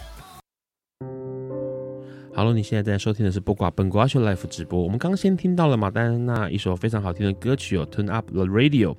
[2.39, 4.81] Hello，你现在在收听的是播挂本瓜秀 Live 直播。
[4.81, 8.95] 我们刚先听到了马丹娜一首非常好听的歌曲哦，Turn Up the Radio。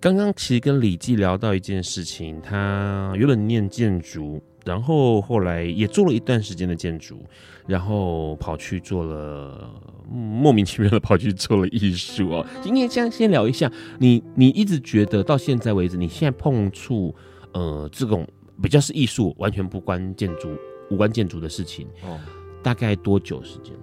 [0.00, 7.24] 刚刚其实跟李记聊到一件事情，他原本念建筑，然后后来也做了一段时间的建筑，
[7.68, 9.70] 然后跑去做了、
[10.10, 12.44] 莫名其妙的跑去做了艺术哦。
[12.60, 17.14] 今天先先聊一下，你你一直觉得到现在为止，你现在碰触
[17.52, 18.26] 呃这种
[18.60, 20.48] 比较是艺术，完全不关建筑
[20.90, 22.18] 无关建筑的事情哦。
[22.64, 23.74] 大概多久时间？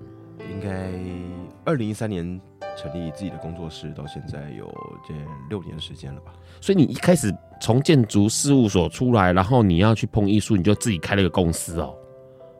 [0.49, 0.91] 应该
[1.63, 2.41] 二零一三年
[2.75, 4.65] 成立自己的工作室，到现在有
[5.07, 5.13] 这
[5.49, 6.33] 六年的时间了吧？
[6.59, 11.95] 所以你一开始从建筑事务所出来，然后你要去碰艺术，你就自己开了个公司哦。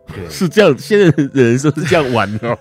[0.07, 0.77] 对， 是这样。
[0.77, 2.57] 现在的人说是这样玩哦，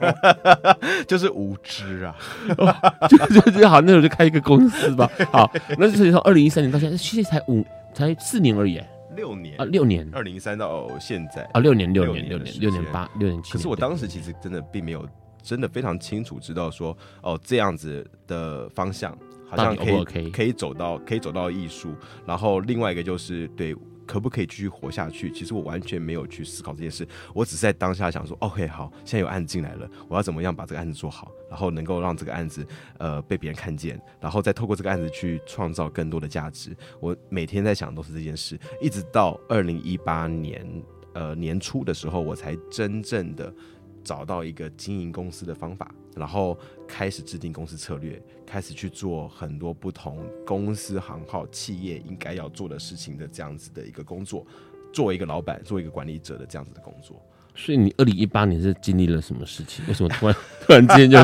[1.07, 2.17] 就是无知啊，
[3.09, 5.11] 就就就好，那我就开一个公司吧。
[5.31, 8.81] 好，那就是从二零一三年到现在，其实才五才四年而已。
[9.17, 13.53] 六年啊，六年，二零一三到现在啊，六年，六年，六年，六年八，六年七。
[13.53, 15.07] 可是我当时其实真的并没有
[15.43, 19.17] 真的非常清楚知道说，哦，这样子的方向
[19.49, 21.95] 好像可以可以走到可以走到艺术，
[22.27, 23.75] 然后另外一个就是对。
[24.11, 25.31] 可不可以继续活下去？
[25.31, 32.67] 其实我完全没有去思考这件事，我只是在当下想说，OK，好，现在有案子进来了，我要怎么样把这个案子做好，然后能够让这个案子
[32.99, 36.77] 呃被别人看见，然后再透过这个案子去创造更多的价值。
[36.99, 40.67] 我每天在想都是这件事，一直到二零一八年
[41.15, 43.55] 呃年初的时候，我才真正的
[44.05, 45.91] 找到一个经营公司的方法。
[46.17, 46.59] 然后
[46.89, 54.45] 开始制定公司策略，开始去做很多不同公司行号企业应该要做的事情的这样子的一个工作，
[54.93, 57.23] 作为一个老板，作为一个管理者的这样子的工作。
[57.55, 59.85] 所以你二零一八年是经历了什么事情？
[59.87, 61.17] 为什么突然突然之间就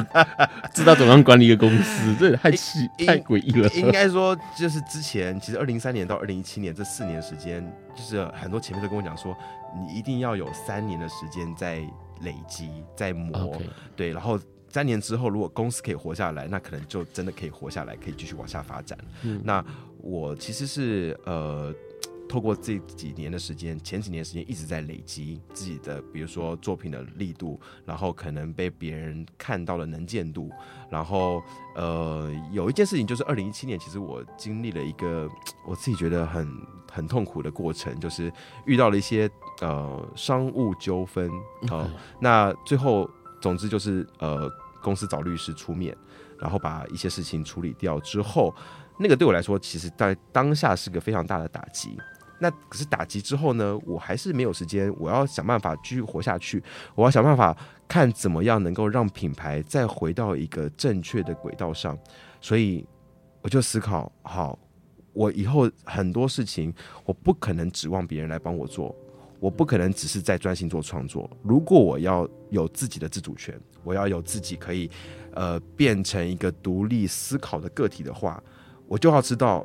[0.73, 2.15] 知道怎么样管理一个公司？
[2.19, 3.69] 这太奇太诡异了。
[3.71, 7.61] 应该说，就是之前其实二零一三年到二零一七年这四年时间，
[7.95, 9.37] 就是很多前辈都跟我讲说，
[9.77, 11.85] 你一定要有三年的时间在
[12.27, 13.59] 累积，在磨.
[13.97, 14.39] 对，然后。
[14.69, 18.99] 三年之后，如果公司可以活下来，那可能就真的可以活下来，可以继续往下发展。
[19.23, 19.65] 嗯，那
[20.03, 21.75] 我其实是呃，
[22.29, 30.51] 透过这几年的时间，前几年时间一直在累积自己的，比如说作品的力度，然后可能被别人看到的能见度，
[30.91, 31.43] 然后
[31.75, 35.27] 呃，有一件事情就是二零一七年，其实我经历了一个
[35.67, 36.47] 我自己觉得很
[36.97, 38.33] 很痛苦的过程，就是
[38.65, 39.31] 遇到了一些
[39.61, 41.31] 呃商务纠纷
[41.71, 41.87] 啊，
[42.21, 43.09] 那最后
[43.41, 44.51] 总之就是呃。
[44.83, 45.97] 公司找律师出面，
[46.39, 48.55] 然后把一些事情处理掉之后，
[49.01, 51.99] 那个对我来说，其实在当下是个非常大的打击。
[52.39, 56.63] 那可是打击之后呢，我还是没有时间，我要想办法继续活下去，
[56.95, 57.57] 我要想办法
[57.89, 61.99] 看怎么样能够让品牌再回到一个正确的轨道上。
[62.41, 62.87] 所以
[63.43, 64.57] 我就思考，好，
[65.17, 66.73] 我以后很多事情，
[67.07, 68.95] 我不可能指望别人来帮我做。
[69.41, 71.29] 我不可能只是在专心做创作。
[71.43, 74.91] 如果我要有自己的自主权，我要有自己可以，
[75.33, 78.43] 呃，变成一个独立思考的个体的话，
[78.87, 79.65] 我就要知道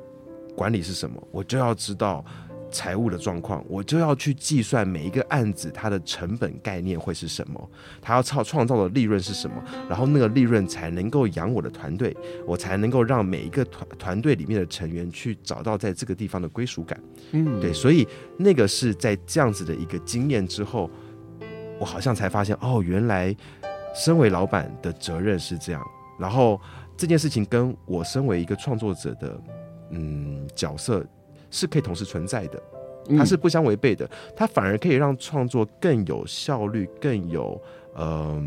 [0.56, 2.24] 管理是什么，我就要知道
[2.72, 7.70] 财务的状况，我就要去计算每一个案子它的成本概念会是什么，
[8.02, 12.16] 它要创创造的利润是什么，然后那个利润才能够养我的团队，
[12.48, 17.00] 我才能够让每一个团团队里面的成员去找到在这个地方的归属感。
[17.32, 20.90] 嗯，对，所以那个是在这样子的一个经验之后，
[21.80, 23.36] 我好像才发现，哦，原来
[23.94, 25.86] 身为老板的责任是这样，
[26.18, 26.60] 然后
[26.96, 29.42] 这件事情跟我身为一个创作者的
[29.92, 31.06] 嗯角色。
[31.52, 32.60] 是可以同时存在的，
[33.18, 37.62] 它是不相违背的，它反而可以让创作更有效率、更有
[37.96, 38.44] 嗯、呃、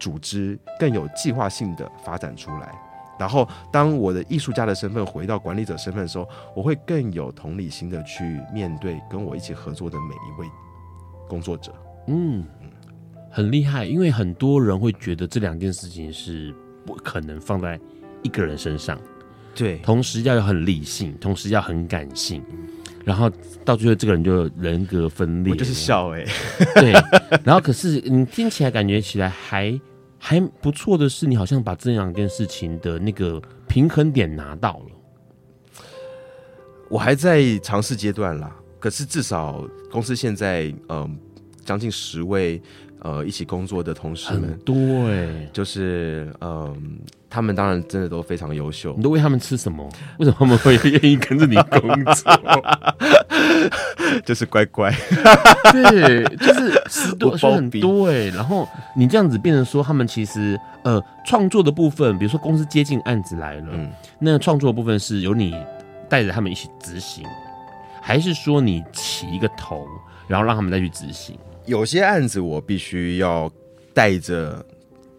[0.00, 2.74] 组织、更有计划性的发展出来。
[3.18, 10.46] 然后，当我的艺术家的身份回到管理者身份的时候，我会更有同理心的去面对跟我一起合作的每一位
[11.26, 11.72] 工作者。
[12.08, 12.44] 嗯，
[13.30, 16.54] 很厉害，因为很多人会觉得这两件事情是
[16.84, 17.80] 不可能放在
[18.22, 19.00] 一个人身上。
[19.56, 22.42] 对，同时要有很理性，同时要很感性，
[23.04, 23.30] 然后
[23.64, 25.50] 到最后这个人就人格分裂。
[25.50, 26.92] 我就是笑哎、欸， 对。
[27.42, 29.80] 然后可是你听起来感觉起来还
[30.18, 35.80] 还不错的是，你好像把这两件事情的那个平衡点拿到了。
[36.88, 41.18] 我还在尝试阶段啦，可是至少公司现在嗯
[41.64, 42.60] 将近十位
[43.00, 44.74] 呃一起工作的同事们很多
[45.08, 46.98] 哎、欸，就是嗯。
[47.28, 48.94] 他们当然真的都非常优秀。
[48.96, 49.86] 你都喂他们吃什么？
[50.18, 52.32] 为什么他们会愿意跟着你工作？
[54.24, 54.90] 就是乖乖。
[55.72, 58.28] 对，就是十多 岁很多哎。
[58.28, 58.66] 然后
[58.96, 63.90] 你这样子变成说，他们其实呃创作的部分，比如说公司接近案子来了，嗯、
[64.20, 65.54] 那创作的部分是由你
[66.08, 67.24] 带着他们一起执行，
[68.00, 69.84] 还是说你起一个头，
[70.28, 71.36] 然后让他们再去执行？
[71.66, 73.50] 有些案子我必须要
[73.92, 74.64] 带着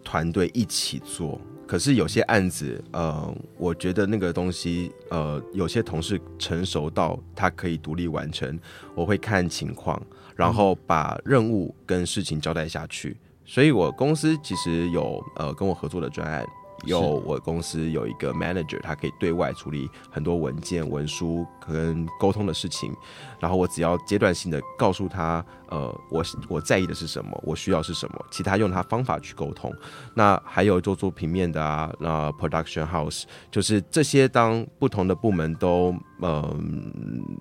[0.02, 1.40] 团队一起做。
[1.66, 8.58] 可是有些案子，呃，我觉得那个东西，呃，有些同事成熟到他可以独立完成，
[8.94, 10.02] 我会看情况，
[10.34, 13.14] 然后把任务跟事情交代下去。
[13.44, 16.42] 所以我公司其实有呃跟我合作的专案。
[16.84, 22.94] 有我公司有一个 manager，他可以对外处理很多文件、文书跟沟通的事情，
[23.40, 29.74] 然后我只要阶段性的告诉他，呃，我我在意的是什么，我需要是什么，其他用他方法去沟通。
[30.14, 36.56] 那还有做做平面的啊，那 production house，就是这些，当不同的部门都呃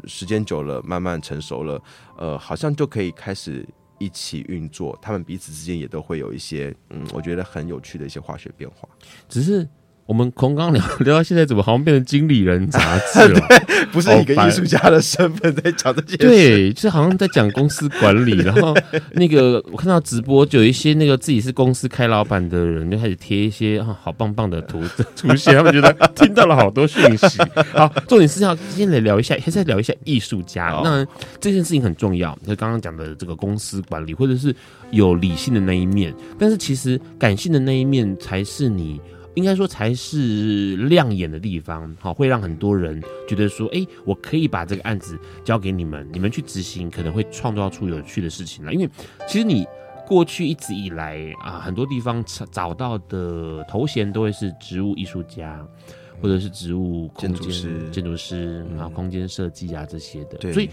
[0.06, 1.82] 时间久了，慢慢成熟了，
[2.18, 3.68] 呃，好像就可以开始。
[3.98, 8.88] 一起运作，他们彼此之间也都会有一些，嗯，我觉得很有趣的一些化学变化。
[9.28, 9.68] 只是
[10.08, 13.40] 我们从刚刚聊 聊到现在，怎么好像变成经理人杂志了？
[13.48, 16.18] 对，不是一个艺术家的身份在讲这件事。
[16.18, 18.32] 对，就好像在讲公司管理。
[18.38, 18.74] 然后
[19.12, 24.82] 那个我看到直播，就有一些那个自己是公司开老板的人，就开始贴一些啊好棒棒的图
[25.14, 25.54] 出现。
[25.54, 27.40] 他们觉得听到了好多讯息。
[27.74, 30.80] 好，重点是要先来聊一下，还是要聊一下艺术家。
[30.86, 31.06] 那
[31.42, 34.56] 这件事情很重要，就刚刚讲的这个公司管理，或者是
[34.92, 39.02] 有理性的那一面，但是其实感性的那一面才是你。
[39.38, 48.74] 应该说才是亮眼的地方，好，会让很多人觉得说，哎，我可以把这个案子交给你们，你们去执行，可能会创造出有趣的事情来。
[48.74, 48.90] 因为
[49.28, 49.64] 其实你
[50.08, 55.64] 过去一直以来啊，很多地方找到的头衔都会是植物艺术家，
[56.20, 60.52] 或者是植物空间建筑师、建筑师啊、空间设计啊这些的。
[60.52, 60.68] 所以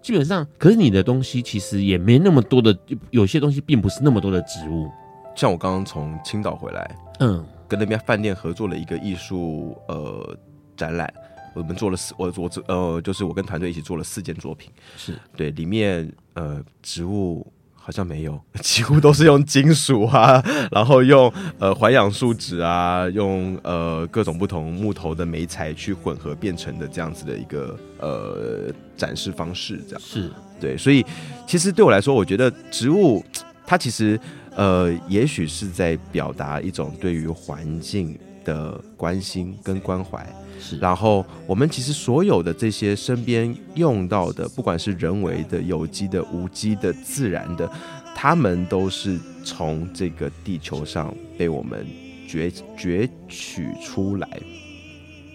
[0.00, 2.78] 基本上，可是你的东西其实也没那么多的，
[3.10, 4.88] 有些东西并不是那么多的植物。
[5.34, 7.44] 像我刚刚从青岛回来，嗯。
[7.68, 10.36] 跟那边饭店合作了一个艺术呃
[10.76, 11.12] 展览，
[11.54, 15.18] 我们做了四，我我呃就是我跟团队一起做了四件作品，是。
[15.36, 30.00] 对里面呃植物好像没有， 几乎都是用金属啊，然后用呃环氧树脂啊，用呃各种不同木头的媒材去混合变成的这样子的一个呃展示方式，这样。
[30.00, 30.30] 是。
[30.60, 31.04] 对，所以
[31.46, 33.24] 其实对我来说，我觉得植物
[33.66, 34.20] 它其实。
[34.56, 40.26] 呃，也许是在表达一种对于环境的关心跟关怀。
[40.58, 47.70] 是，然后我们其实所有的这些身边用到的，不管是人为的、有机的、无机的、自然的，
[48.14, 51.86] 它们都是从这个地球上被我们
[52.26, 54.40] 攫攫取出来，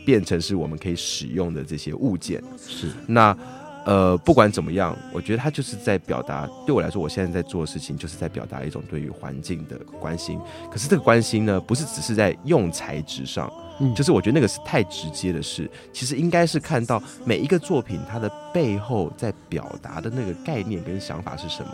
[0.04, 2.44] 变成是我们可以使用的这些物件。
[2.58, 3.38] 是，那。
[3.84, 6.48] 呃，不管怎么样，我觉得他就是在表达。
[6.68, 10.40] 对我来说，我现在在做的事情，就是在表达一种对于环境的关心。
[10.72, 15.68] 可是这个关心呢，不是只是在用材质上，嗯，就是我觉得那个是太直接的事。
[15.92, 21.72] 其实应该是看到每一个作品它的背后在表达的那个概念跟想法是什么，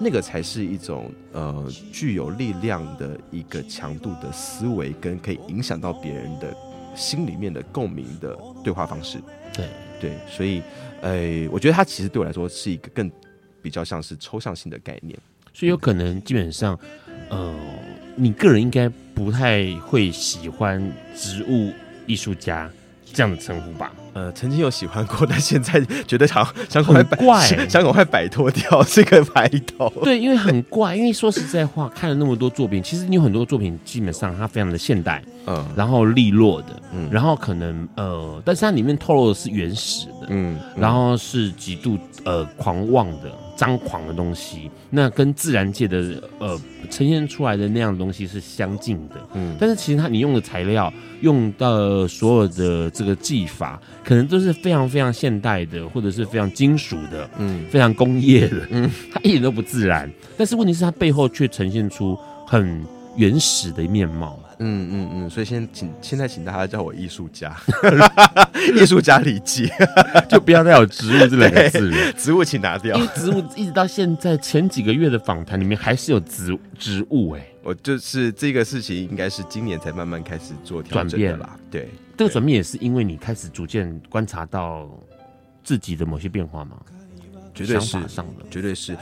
[0.00, 6.56] 那个才是一种呃具有力量的一个强度的思维，跟可以影响到别人的
[6.94, 8.34] 心里面的共鸣的
[8.64, 9.18] 对话方式。
[9.52, 9.66] 对。
[10.00, 10.62] 对，所以，
[11.02, 13.10] 呃，我觉得它其实对我来说是一个更
[13.60, 15.16] 比较像是抽象性的概念，
[15.52, 16.78] 所以有可能基本上，
[17.28, 17.54] 呃，
[18.16, 20.82] 你个人应该不太会喜欢
[21.14, 21.72] 植物
[22.06, 22.70] 艺术家
[23.12, 23.92] 这样的称呼吧？
[24.12, 29.88] 呃，曾经有喜欢过， 但现在觉得想想赶快摆怪，欸，想赶快摆脱掉这个牌头。
[30.02, 43.30] 对，因为很怪，因为说实在话，看了那么多作品，其实你有很多作品基本上它非常的现代，嗯，然后利落的，嗯，然后可能呃，但是它里面透露的是原始的，嗯，嗯然后是极度呃狂妄的。
[43.60, 46.58] 张狂的东西，那跟自然界的呃
[46.88, 50.90] 呈现出来的那样的东西是相近的，嗯，但是其实它你用的材料，
[51.20, 62.82] 用到所有的这个技法，可能都是非常非常现代的，或者是非常金属的，嗯，非常工业的，嗯， 它一点都不自然，但是问题是它背后却呈现出很
[63.14, 64.39] 原始的面貌。
[64.62, 67.56] 嗯嗯嗯，所以现在请现在请大家叫我艺术家，
[68.76, 69.68] 艺术家李记，
[70.28, 72.94] 就不要再有植物这两个字了，植物请拿掉。
[72.96, 81.58] 因为植物一直到现在前几个月的访谈里面还是有植植物哎、欸，我就是这个事情应该是今年才慢慢开始做转变啦。
[81.70, 84.88] 对，这个转变也是因为你开始逐渐观察到
[85.64, 86.76] 自己的某些变化吗？
[87.54, 88.96] 绝对是上的，绝对是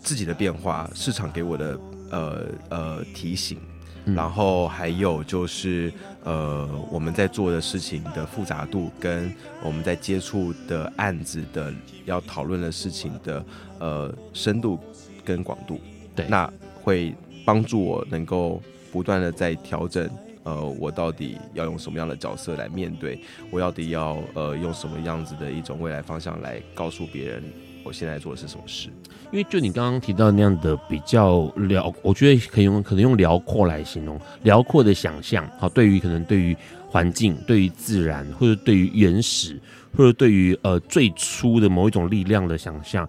[0.00, 1.78] 自己的变化，市场给我的
[2.10, 3.58] 呃呃提醒。
[4.04, 5.92] 然后还有就是，
[6.24, 9.32] 呃，我们在做的事情的复杂度，跟
[9.62, 11.72] 我们在接触的案子的
[12.04, 13.44] 要讨论的事情的
[13.78, 14.78] 呃深度
[15.24, 15.80] 跟广度，
[16.14, 16.50] 对，那
[16.82, 20.10] 会帮助我能够不断的在调整，
[20.42, 23.20] 呃，我到底要用什么样的角色来面对，
[23.50, 27.42] 我到底要呃用什么样子的一种未来方向来告诉别人。
[27.82, 28.88] 我现在做的是什么事？
[29.32, 35.48] 因为就你刚刚提到那样的比较辽，我觉得可以用可能用辽阔来形容，辽阔的想象。
[35.58, 36.56] 好，对于可能对于
[36.88, 39.60] 环境、对于自然，或者对于原始，
[39.96, 43.08] 或者对于呃最初的某一种力量的想象，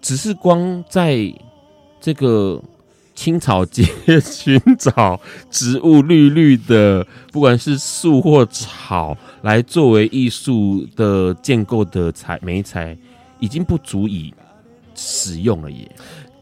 [0.00, 1.30] 只是光在
[2.00, 2.62] 这个
[3.14, 3.84] 青草街
[4.22, 5.20] 寻找
[5.50, 12.96] 植物绿绿的，不管是树或草，来作为艺术的建构的材媒材。
[13.38, 14.32] 已经不足以
[14.94, 15.90] 使用了耶。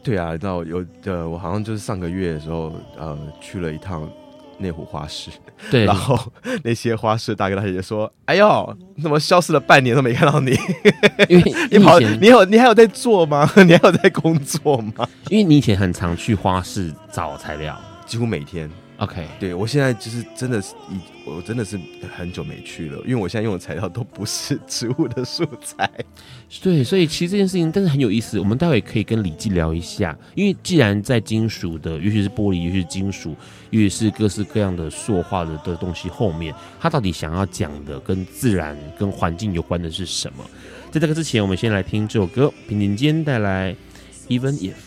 [0.03, 4.09] 对啊，你知道有呃，我好像就是上个月的时候，呃，去了一趟
[4.57, 5.29] 内湖花市。
[5.69, 6.17] 对，然后
[6.63, 10.57] 那些花市大哥大姐姐说：“哎呦，怎么消失了半年都没看到你？
[11.27, 13.49] 因为 你跑，你有你还有在做吗？
[13.67, 15.07] 你还有在工作吗？
[15.29, 21.79] 因为你以前很常去花市找材料，几乎每天。” OK，对，我现在就是真的是一，我真的是
[22.17, 25.87] 很久没去了，因为我现在用的材料都不是植物的素材。
[26.63, 30.17] 对，所以其实这件事情但是很有意思，我们待会可以跟李记聊一下。
[30.33, 33.35] 因为既然在金属的，尤其是玻璃，尤其是金属，
[33.69, 40.43] 尤其是各式各样的塑化的的东西后面，他到底想要讲的跟自然、跟环境有关的是什么？
[40.89, 43.75] 在这个之前，我们先来听这首歌，平田坚带来
[44.27, 44.86] Even If。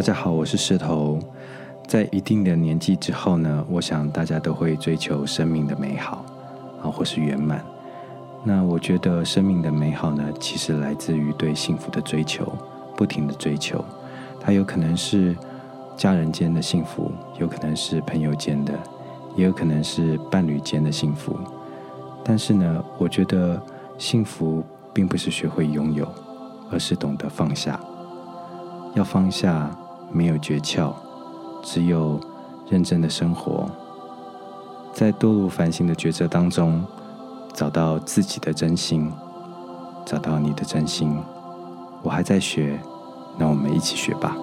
[0.00, 1.18] 大家好，我是石头。
[1.86, 6.24] 在一定的年纪之后呢，我想大家都会追求生命的美好
[6.82, 7.62] 啊，或是圆满。
[8.42, 12.50] 那我觉得生命的美好呢，其实来自于对幸福的追求，
[12.96, 13.84] 不停的追求。
[14.40, 15.36] 它有可能是
[15.98, 18.72] 家人间的幸福，有可能是朋友间的，
[19.36, 21.36] 也有可能是伴侣间的幸福。
[22.24, 23.62] 但是呢，我觉得
[23.98, 26.08] 幸福并不是学会拥有，
[26.70, 27.78] 而是懂得放下。
[28.94, 29.70] 要放下，
[30.12, 30.92] 没有诀窍，
[31.62, 32.20] 只有
[32.68, 33.70] 认真的生活，
[34.92, 36.84] 在多路繁星的抉择当中，
[37.52, 39.10] 找到自己的真心，
[40.04, 41.16] 找到你的真心。
[42.02, 42.80] 我还在学，
[43.38, 44.36] 那我们一起学吧。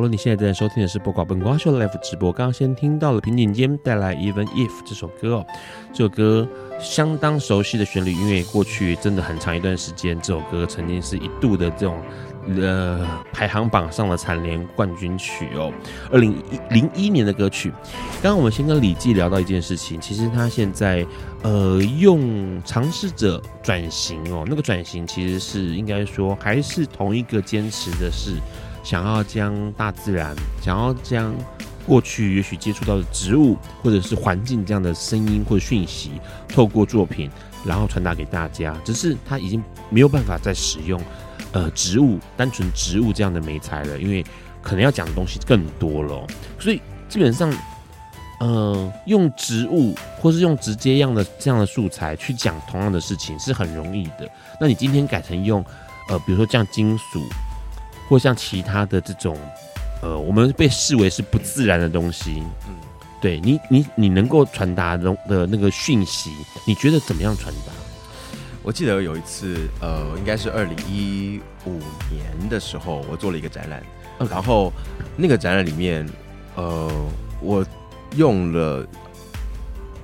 [0.00, 2.32] 好了，你现在正在收听的是播挂本瓜秀 Live 直播。
[2.32, 5.46] 刚刚先听到了平井间带来《Even If》这首歌哦，
[5.92, 6.48] 这首歌
[6.80, 12.00] 相当熟悉的旋律，因为过去真的很长一段时间，这首歌曾经是一度的这种。
[12.58, 15.70] 呃，排行榜上的蝉联冠军曲哦，
[16.10, 17.70] 二零一零一年的歌曲。
[18.22, 21.06] 刚刚我们先跟李记聊到一件事情，其实他现在
[21.42, 28.36] 呃用尝试着转型哦，那个转型其实是应该说还是同一个坚持的是
[28.82, 31.34] 想要将大自然，想要将
[31.86, 36.12] 过去也许接触到的植物或者是环境这样的声音或讯息，
[36.48, 37.30] 透过作品
[37.64, 41.00] 然后传达给大家，只是他已经没有办法再使用。
[41.52, 44.24] 呃，植物单纯植物这样的媒材了，因为
[44.62, 46.24] 可能要讲的东西更多了，
[46.60, 47.52] 所以基本上，
[48.38, 54.30] 呃，用植物或是用直接样的这样的素材去讲同样的事情是很容易的。
[54.60, 55.64] 那你今天改成用，
[56.08, 57.20] 呃，比如说像金属，
[58.10, 59.38] 或像其他的这种，
[60.02, 62.74] 呃，我们被视为是不自然的东西，嗯，
[63.20, 66.32] 对你，你，你能够传达的的那个讯息，
[66.66, 67.72] 你觉得怎么样传达？
[68.64, 71.78] 我记得有一次，呃，应该是二零一五
[72.10, 73.80] 年的时候，我做了一个展览.
[74.28, 74.72] 然后
[75.16, 76.04] 那个展览里面，
[76.56, 76.90] 呃，
[77.40, 77.64] 我
[78.16, 78.84] 用了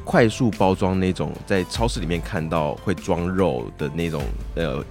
[0.04, 4.22] 快速包装那种在超市里面看到会装肉的那种
[4.54, 4.82] 呃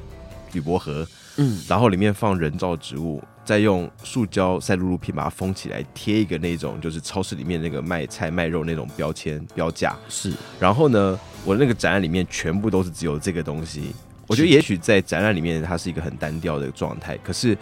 [0.51, 1.07] 铝箔盒，
[1.37, 13.93] 嗯，然后里面放人造植物，再用塑胶塞璐璐片把它封起来，贴一个那种就是超市里面那个卖菜卖肉那种标签标价，是，然后呢，我那个展览里面全部都是只有这个东西。
[14.27, 17.55] 我觉得也许在展览里面它是一个很单调的状态，可是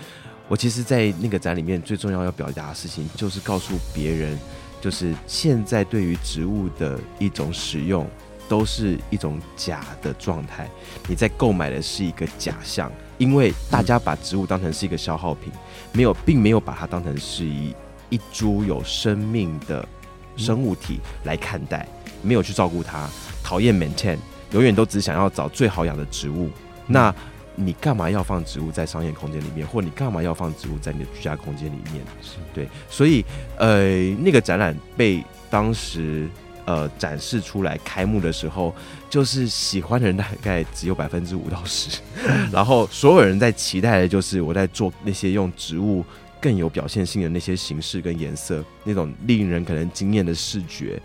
[0.48, 4.38] 我其实，在那个展里面最重要要表达的事情，就是告诉别人，
[4.80, 8.08] 就是现在对于植物的一种使用，
[8.48, 10.70] 都是一种假的状态。
[11.08, 15.52] 你在购买的是一个假象，因为大家把植物当成是一个消耗品，
[15.92, 17.74] 没有，并没有把它当成是一
[18.10, 19.88] 一株有生命的
[20.36, 21.88] 生物体来看待，
[22.22, 23.10] 没有去照顾它。
[23.44, 24.18] 讨厌 maintain，
[24.52, 26.50] 永远都只想要找最好养的植物。
[26.88, 27.14] 那
[27.56, 32.04] 你干嘛要放植物在商业空间里面，或你干嘛要放植物在你的居家空间里面？
[32.22, 33.24] 是对，所以
[33.58, 36.28] 呃，那个展览被当时
[36.66, 38.74] 呃展示出来开幕的时候，
[39.10, 42.00] 就是喜欢的人大概只有百分之五到十，
[42.52, 46.04] 然后所有人在期待的就是我在做那些用植物
[46.42, 51.02] 更有表现性的那些形式跟颜色，那种令人可能惊艳的视觉。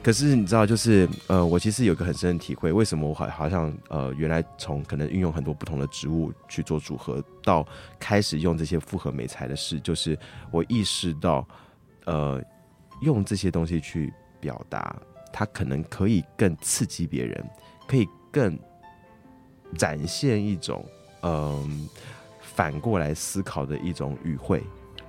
[0.00, 7.66] 可是你知道，就是呃，我其实有个很深的体会，为什么我好好像呃，原来从可能运用很多不同的植物去做组合，到
[7.98, 10.16] 开始用这些复合美材的事，就是
[10.52, 11.46] 我意识到，
[12.06, 12.40] 呃，
[13.02, 14.10] 用这些东西去
[14.40, 14.96] 表达，
[15.32, 17.44] 他可能可以更刺激别人，
[17.86, 18.58] 可以更
[19.76, 20.84] 展现一种
[21.22, 21.68] 嗯、呃，
[22.40, 24.62] 反过来思考的一种语汇。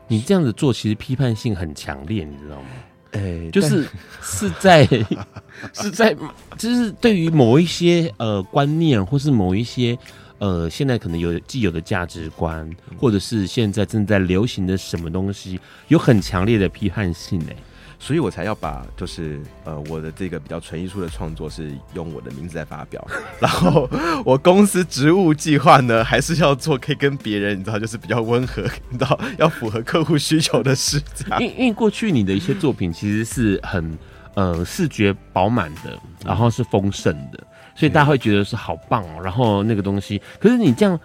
[0.07, 2.69] 你这样子做，其实批判性很强烈，你知道吗？
[3.11, 3.87] 哎、欸，就是
[4.21, 4.85] 是在
[5.73, 6.15] 是在，
[6.57, 9.97] 就是对于某一些呃观念，或是某一些
[10.37, 12.69] 呃现在可能有既有的价值观，
[12.99, 17.55] 或者是现在正在流行的什么东西，有很强烈的批判性哎。
[18.01, 23.05] 所以我才要把就是呃我的这个比较纯艺术的创作是用我的名字来发表，
[23.39, 23.89] 然后
[24.25, 31.27] 我公司职务计划呢还是要做可以跟别人你知道就是比较温和，你知道要符合客户需求的事情。
[31.39, 33.97] 因因为过去你的一些作品其实是很
[34.33, 37.43] 呃视觉饱满的，然后是丰盛的，
[37.75, 39.21] 所以大家会觉得是好棒哦。
[39.21, 40.97] 然后那个东西，可是你这样。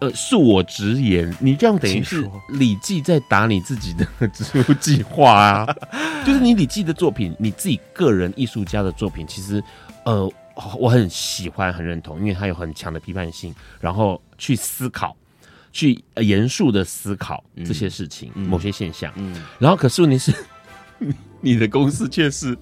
[0.00, 5.76] 呃，恕我直言，你这样等于是李记在打你自己的 植物计划啊！
[6.26, 9.62] 就是你李记的作品，你自己个人艺术家的作品，其实
[10.04, 10.30] 呃，
[10.78, 15.14] 我很喜欢、很认同，因为它有很强的批判性，然后去思考、
[15.70, 19.12] 去严肃的思考这些事情、嗯、某些现象。
[19.16, 20.32] 嗯，然后可是问题是，
[21.42, 22.56] 你的公司却是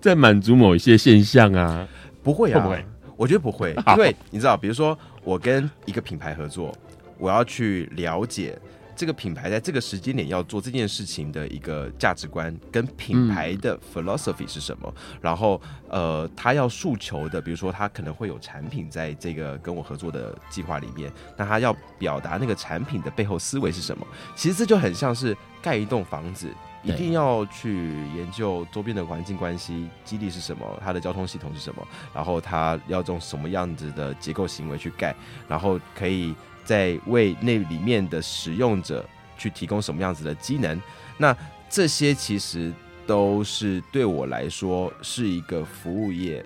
[0.00, 1.88] 在满足某一些现象啊？
[2.22, 2.86] 不会啊，会不会？
[3.16, 6.76] 我觉得不会，因为你知道，比如说我跟一个品牌合作，
[7.18, 8.58] 我要去了解
[8.96, 24.06] 这个品牌在这个时间点要做这件事情的一个价值观跟品牌的 philosophy 是什么，嗯、然后呃，他要诉求的，比如说他可能会有产品在这个跟我合作的计划里面，那他要表达那个产品的背后思维是什么？
[24.36, 26.48] 其实这就很像是盖一栋房子。
[26.84, 31.82] 一定要去研究周边的环境关系，基地是什么，它的交通系统是什么，
[32.14, 35.16] 然后它要用什么样子的结构行为去盖，
[35.48, 36.34] 然后可以
[36.64, 39.04] 在为那里面的使用者
[39.36, 40.80] 去提供什么样子的机能。
[41.18, 41.36] 那
[41.68, 42.72] 这些其实
[43.06, 46.44] 都是对我来说是一个服务业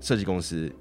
[0.00, 0.72] 设计公司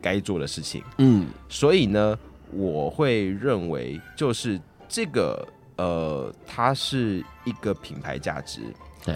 [0.00, 0.82] 该做的事情。
[0.98, 2.18] 嗯，所以呢，
[2.50, 5.46] 我会认为就是这个
[5.76, 8.60] 呃，它是一个品牌价值，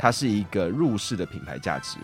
[0.01, 1.99] 它是一个入世的品牌价值。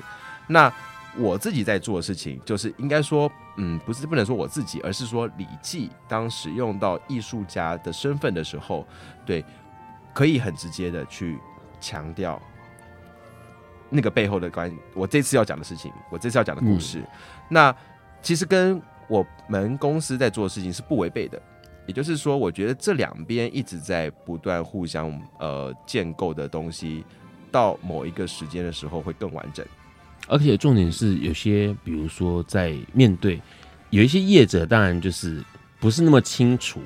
[0.46, 0.72] 那
[1.16, 8.86] 我自己在做的事情，就是应该说，嗯，不是不能说我自己，而是说礼记当时用到艺术家的身份的时候，
[9.26, 9.44] 对，
[10.14, 11.38] 可以很直接的去
[11.80, 12.40] 强调
[13.90, 14.76] 那个背后的关系。
[14.94, 17.06] 我这次要讲的事情，我这次要讲的故事，嗯、
[17.48, 17.76] 那
[18.22, 21.40] 其实跟我们公司在做的事情是不违背的。
[21.84, 27.04] 也就是说，我觉得这两边一直在不断互相呃建构的东西，
[27.50, 29.66] 到某一个时间的时候会更完整。
[30.32, 33.38] 而且重点是，有些比如说在面对
[33.90, 35.44] 有一些业者，当然就是
[35.78, 36.80] 不是那么清楚，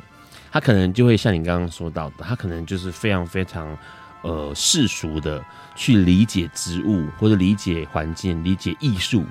[0.50, 3.78] 他可能就会像你刚刚说到的，他可能就是非常非常
[4.22, 5.40] 呃世俗的
[5.76, 9.24] 去理解植物或者理解环境、理解艺术。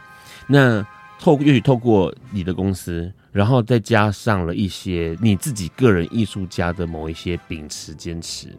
[0.47, 0.81] 那
[1.19, 8.57] 透也许透过你的公司，然后再加上了一些你自己个人艺术家的某一些秉持坚持，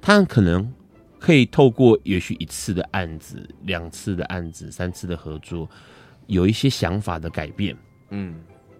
[0.00, 0.72] 他可能。
[1.24, 5.66] 可以透过也许一次的案子、两次的案子、三次的合作，
[6.26, 7.74] 有一些想法的改变。
[8.10, 8.34] 嗯，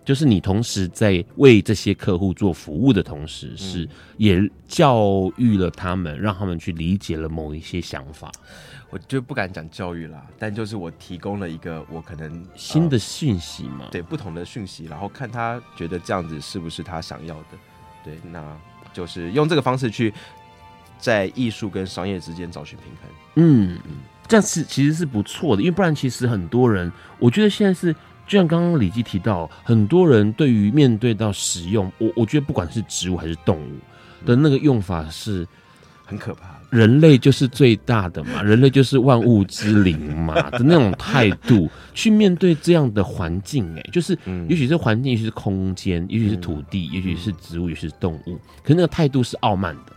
[0.04, 3.88] 就是你同时在为这些客户做服务的同时，是
[4.18, 4.38] 也
[4.68, 8.30] 教育了他们，让他们去理解了某一些想法。
[8.90, 17.58] 我就不敢讲教育啦，但就是我提供了一个我可能新的讯息嘛，对不同的讯息，然后看他觉得这样子是不是他想要的。
[18.04, 18.54] 对，那
[18.92, 20.12] 就是用这个方式去。
[21.04, 23.96] 在艺术跟商业之间找寻平衡，嗯嗯，
[24.26, 27.92] 这样是其实是不错的，因为不然其实很多人，我觉得现在是
[28.26, 33.76] 就像刚刚李记提到，很多人对于面对到使用，我我觉得不管是植物还是动物
[34.24, 35.46] 的那个用法是
[36.06, 49.93] 很可怕，人类就是最大的嘛，人类就是万物之灵嘛的那种态度 去面对这样的环境，哎，就是也许是环境，也许是空间，也许是土地，也许是植物，也许是动物，可是那个态度是傲慢的。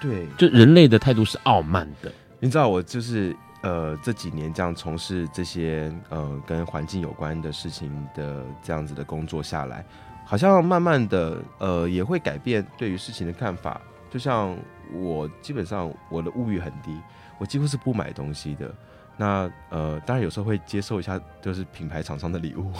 [0.00, 2.12] 对，就人类的态度是傲慢的。
[2.38, 9.84] 你知道，我就是呃这几年这样从事这些呃跟环境有关的事情的这样子的工作下来，
[10.24, 13.80] 好像慢慢的呃也会改变对于事情的看法。
[14.10, 14.56] 就像
[14.92, 16.94] 我基本上我的物欲很低，
[17.38, 18.70] 我几乎是不买东西的。
[19.16, 22.70] 那呃当然有时候会接受一下就是品牌厂商的礼物，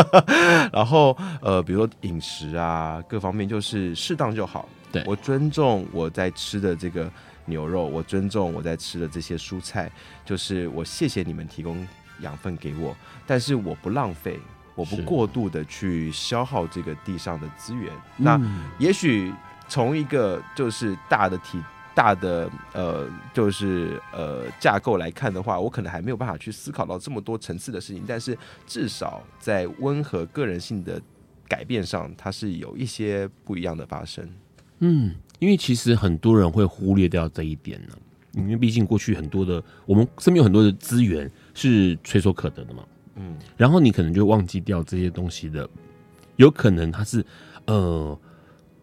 [0.70, 4.68] 然后呃比如说饮食啊各方面就是适当就好。
[4.92, 7.10] 对，我尊重我在吃的这个
[7.46, 9.90] 牛肉，我尊重我在吃的这些蔬菜，
[10.24, 11.86] 就是我谢谢你们提供
[12.20, 14.38] 养分给我，但是我不浪费，
[14.74, 17.92] 我不过度的去消耗这个地上的资源。
[18.16, 18.40] 那
[18.78, 19.32] 也许
[19.68, 21.60] 从一个就是大的体
[21.94, 28.36] 大的呃就是呃架构来看的话，我可能还没有办法去思考到这么多层次的事情，但是
[28.66, 31.00] 至少在温和个人性的
[31.48, 34.26] 改变上，它是有一些不一样的发生。
[34.84, 37.96] 嗯，因为其实很多人会忽略掉这一点呢，
[38.34, 42.82] 因为毕竟过去很多的我们身边有很多的资源是垂手可得的嘛，
[43.14, 45.68] 嗯，然后你可能就忘记掉这些东西的，
[46.36, 47.24] 有可能它是
[47.66, 48.18] 呃，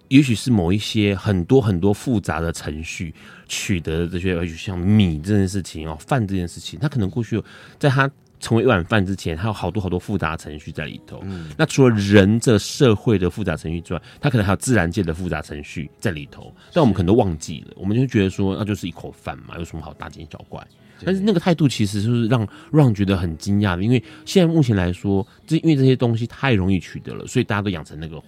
[0.07, 3.13] 也许是某一些很多很多复杂的程序
[3.47, 7.43] 取得的这些，而且像米这件事情哦，饭这件事情，它可能过去
[7.77, 8.09] 在它。
[8.39, 11.19] 成为一碗饭之前，它有好多好多复杂程序在里头。
[11.23, 16.53] 嗯，那除了人这社会的复杂程序之外，它可能还有自然界的复杂程序在里头。
[16.73, 20.65] 但我们可能都忘记了，我们就觉得说，那就是一口饭嘛，有什么好大惊小怪？
[21.03, 28.21] 但是那个态度其实就是让让觉得很惊讶的，因为现在目前来说，这因为这些东西太容易取得了，所以大家都养成那个。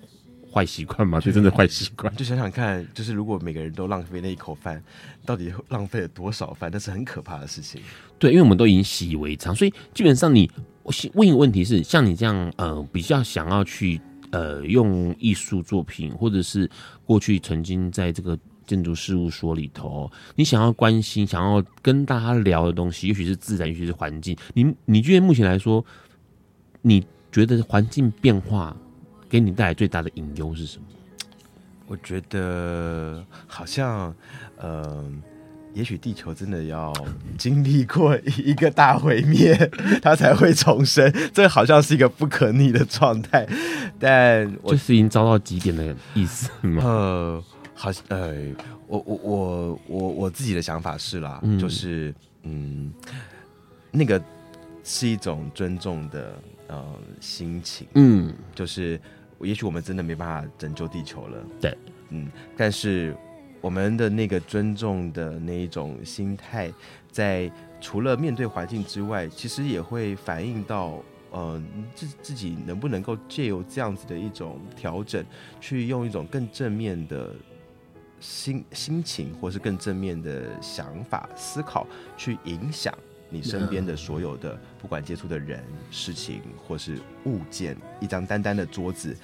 [0.53, 1.19] 坏习惯吗？
[1.19, 2.13] 就真的坏习惯。
[2.15, 4.83] 就想想看，就是如果每个人都浪费那一口饭，
[5.25, 6.69] 到底浪费了多少饭？
[6.73, 7.81] 那是很可怕的事情。
[8.19, 10.51] 对，因为我们都已经习以为常，所以基本上你，
[10.83, 16.69] 我问一个问题是，像你这样呃，比较想要去呃用艺术作品，或者是
[17.05, 18.37] 过去曾经在这个
[18.67, 24.35] 建筑事务所里头，你想要关心、想要跟大家聊的东西，也许是自然，也许是环境。
[24.53, 25.83] 你你觉得目前来说，
[26.81, 28.75] 你觉得环境变化？
[29.31, 30.83] 给你带来最大的隐忧是什么？
[31.87, 34.13] 我觉得好像，
[34.57, 35.11] 嗯、呃，
[35.73, 36.93] 也许地球真的要
[37.37, 39.55] 经历过一个大毁灭，
[40.01, 41.09] 它才会重生。
[41.33, 43.47] 这好像是一个不可逆的状态，
[43.97, 46.83] 但我 就是已经遭到极点的意思吗？
[46.83, 48.35] 呃，好，呃，
[48.87, 52.13] 我我我我我自己的想法是啦，嗯、就是
[52.43, 52.91] 嗯，
[53.91, 54.21] 那个
[54.83, 56.35] 是一种尊重的
[56.67, 56.85] 呃
[57.21, 58.99] 心情，嗯，就是。
[59.43, 61.77] 也许我们真的没办法拯救地球了，对，
[62.09, 63.15] 嗯，但是
[63.59, 66.71] 我们的那个尊重的那一种心态，
[67.11, 70.99] 在除了面对环境之外，其实也会反映到，
[71.31, 71.61] 呃，
[71.95, 75.23] 自自己能不能够借由这样子的一种调整，
[75.59, 77.33] 去用一种更正面的
[78.19, 81.87] 心心情，或是更正面的想法、思考，
[82.17, 82.93] 去影响
[83.31, 89.15] 你身边的所有的，不管接触的人、事情或是物件，一张单单的桌子，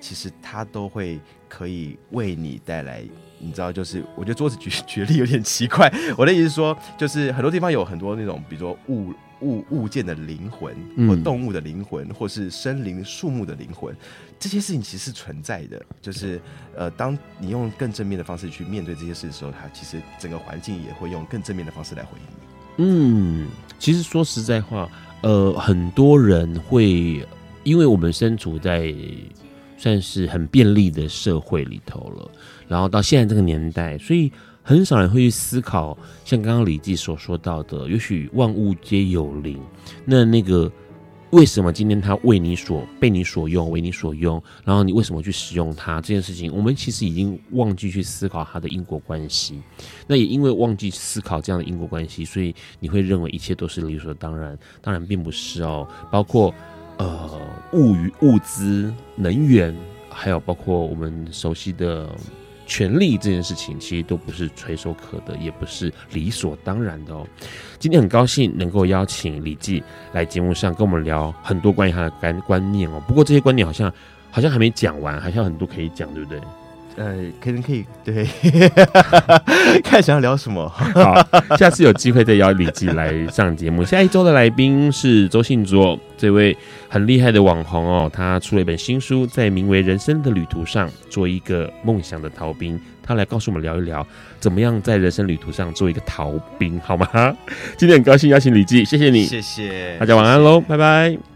[0.00, 3.04] 其实它都会可以为你带来。
[3.38, 5.92] 你知道，就是我觉得桌子举 举例有点奇怪。
[6.16, 9.12] 我的意思是说，就是很多地方有很多那种，比如说物
[9.42, 10.74] 物物件的灵魂，
[11.06, 13.94] 或动物的灵魂，或是森林树木的灵魂，
[14.38, 15.84] 这些事情其实是存在的。
[16.00, 16.40] 就是
[16.74, 22.45] 呃，当你用更正面的方式去面对这些事的时候，它其实整个环境也会用更正面的方式来回应你。
[22.76, 23.46] 嗯，
[23.78, 24.88] 其实说实在话，
[25.22, 27.26] 呃，很多人会
[27.64, 28.94] 因为我们身处在
[29.76, 32.30] 算是很便利的社会里头了。
[32.68, 34.30] 然后到现在这个年代，所以
[34.62, 39.58] 很少人会去思考，像刚刚李记所说到的，也许万物皆有灵。
[40.04, 40.70] 那那个
[41.30, 49.60] 为什么今天它为你所被你所用，为你所用，然后你为什么去使用它这件事情，我们其实已经忘记去思考它的因果关系。
[50.06, 54.56] 那也因为忘记思考这样的因果关系，所以你会认为一切都是理所当然。
[54.80, 56.54] 当然并不是哦，包括
[56.98, 57.40] 呃
[57.72, 59.76] 物与物资、能源，
[60.08, 62.08] 还有包括我们熟悉的。
[62.66, 67.26] 权利这件事情其实都不是垂手可得，也不是理所当然的哦。
[67.78, 73.02] 今天很高兴能够邀请李记来节目上跟我们聊很多关于他的观观念哦。
[73.06, 73.92] 不过这些观念好像
[74.30, 76.40] 好像还没讲完，好像很多可以讲，对不对？
[76.96, 78.26] 呃，可能可以，对，
[79.84, 80.66] 看想要聊什么。
[80.68, 81.14] 好，
[81.58, 83.84] 下次有机会再邀李记来上节目。
[83.84, 86.56] 下一周的来宾是周信卓，这位
[86.88, 94.06] 很厉害的网红哦，他出了一本新书，在名为《人生的旅途上做一个梦想的逃兵》，他来告诉我们聊一聊，
[94.40, 97.06] 怎么样在人生旅途上做一个逃兵，好吗？
[97.76, 101.35] 今天很高兴邀请李记，谢谢你，谢谢大家晚安喽，拜拜。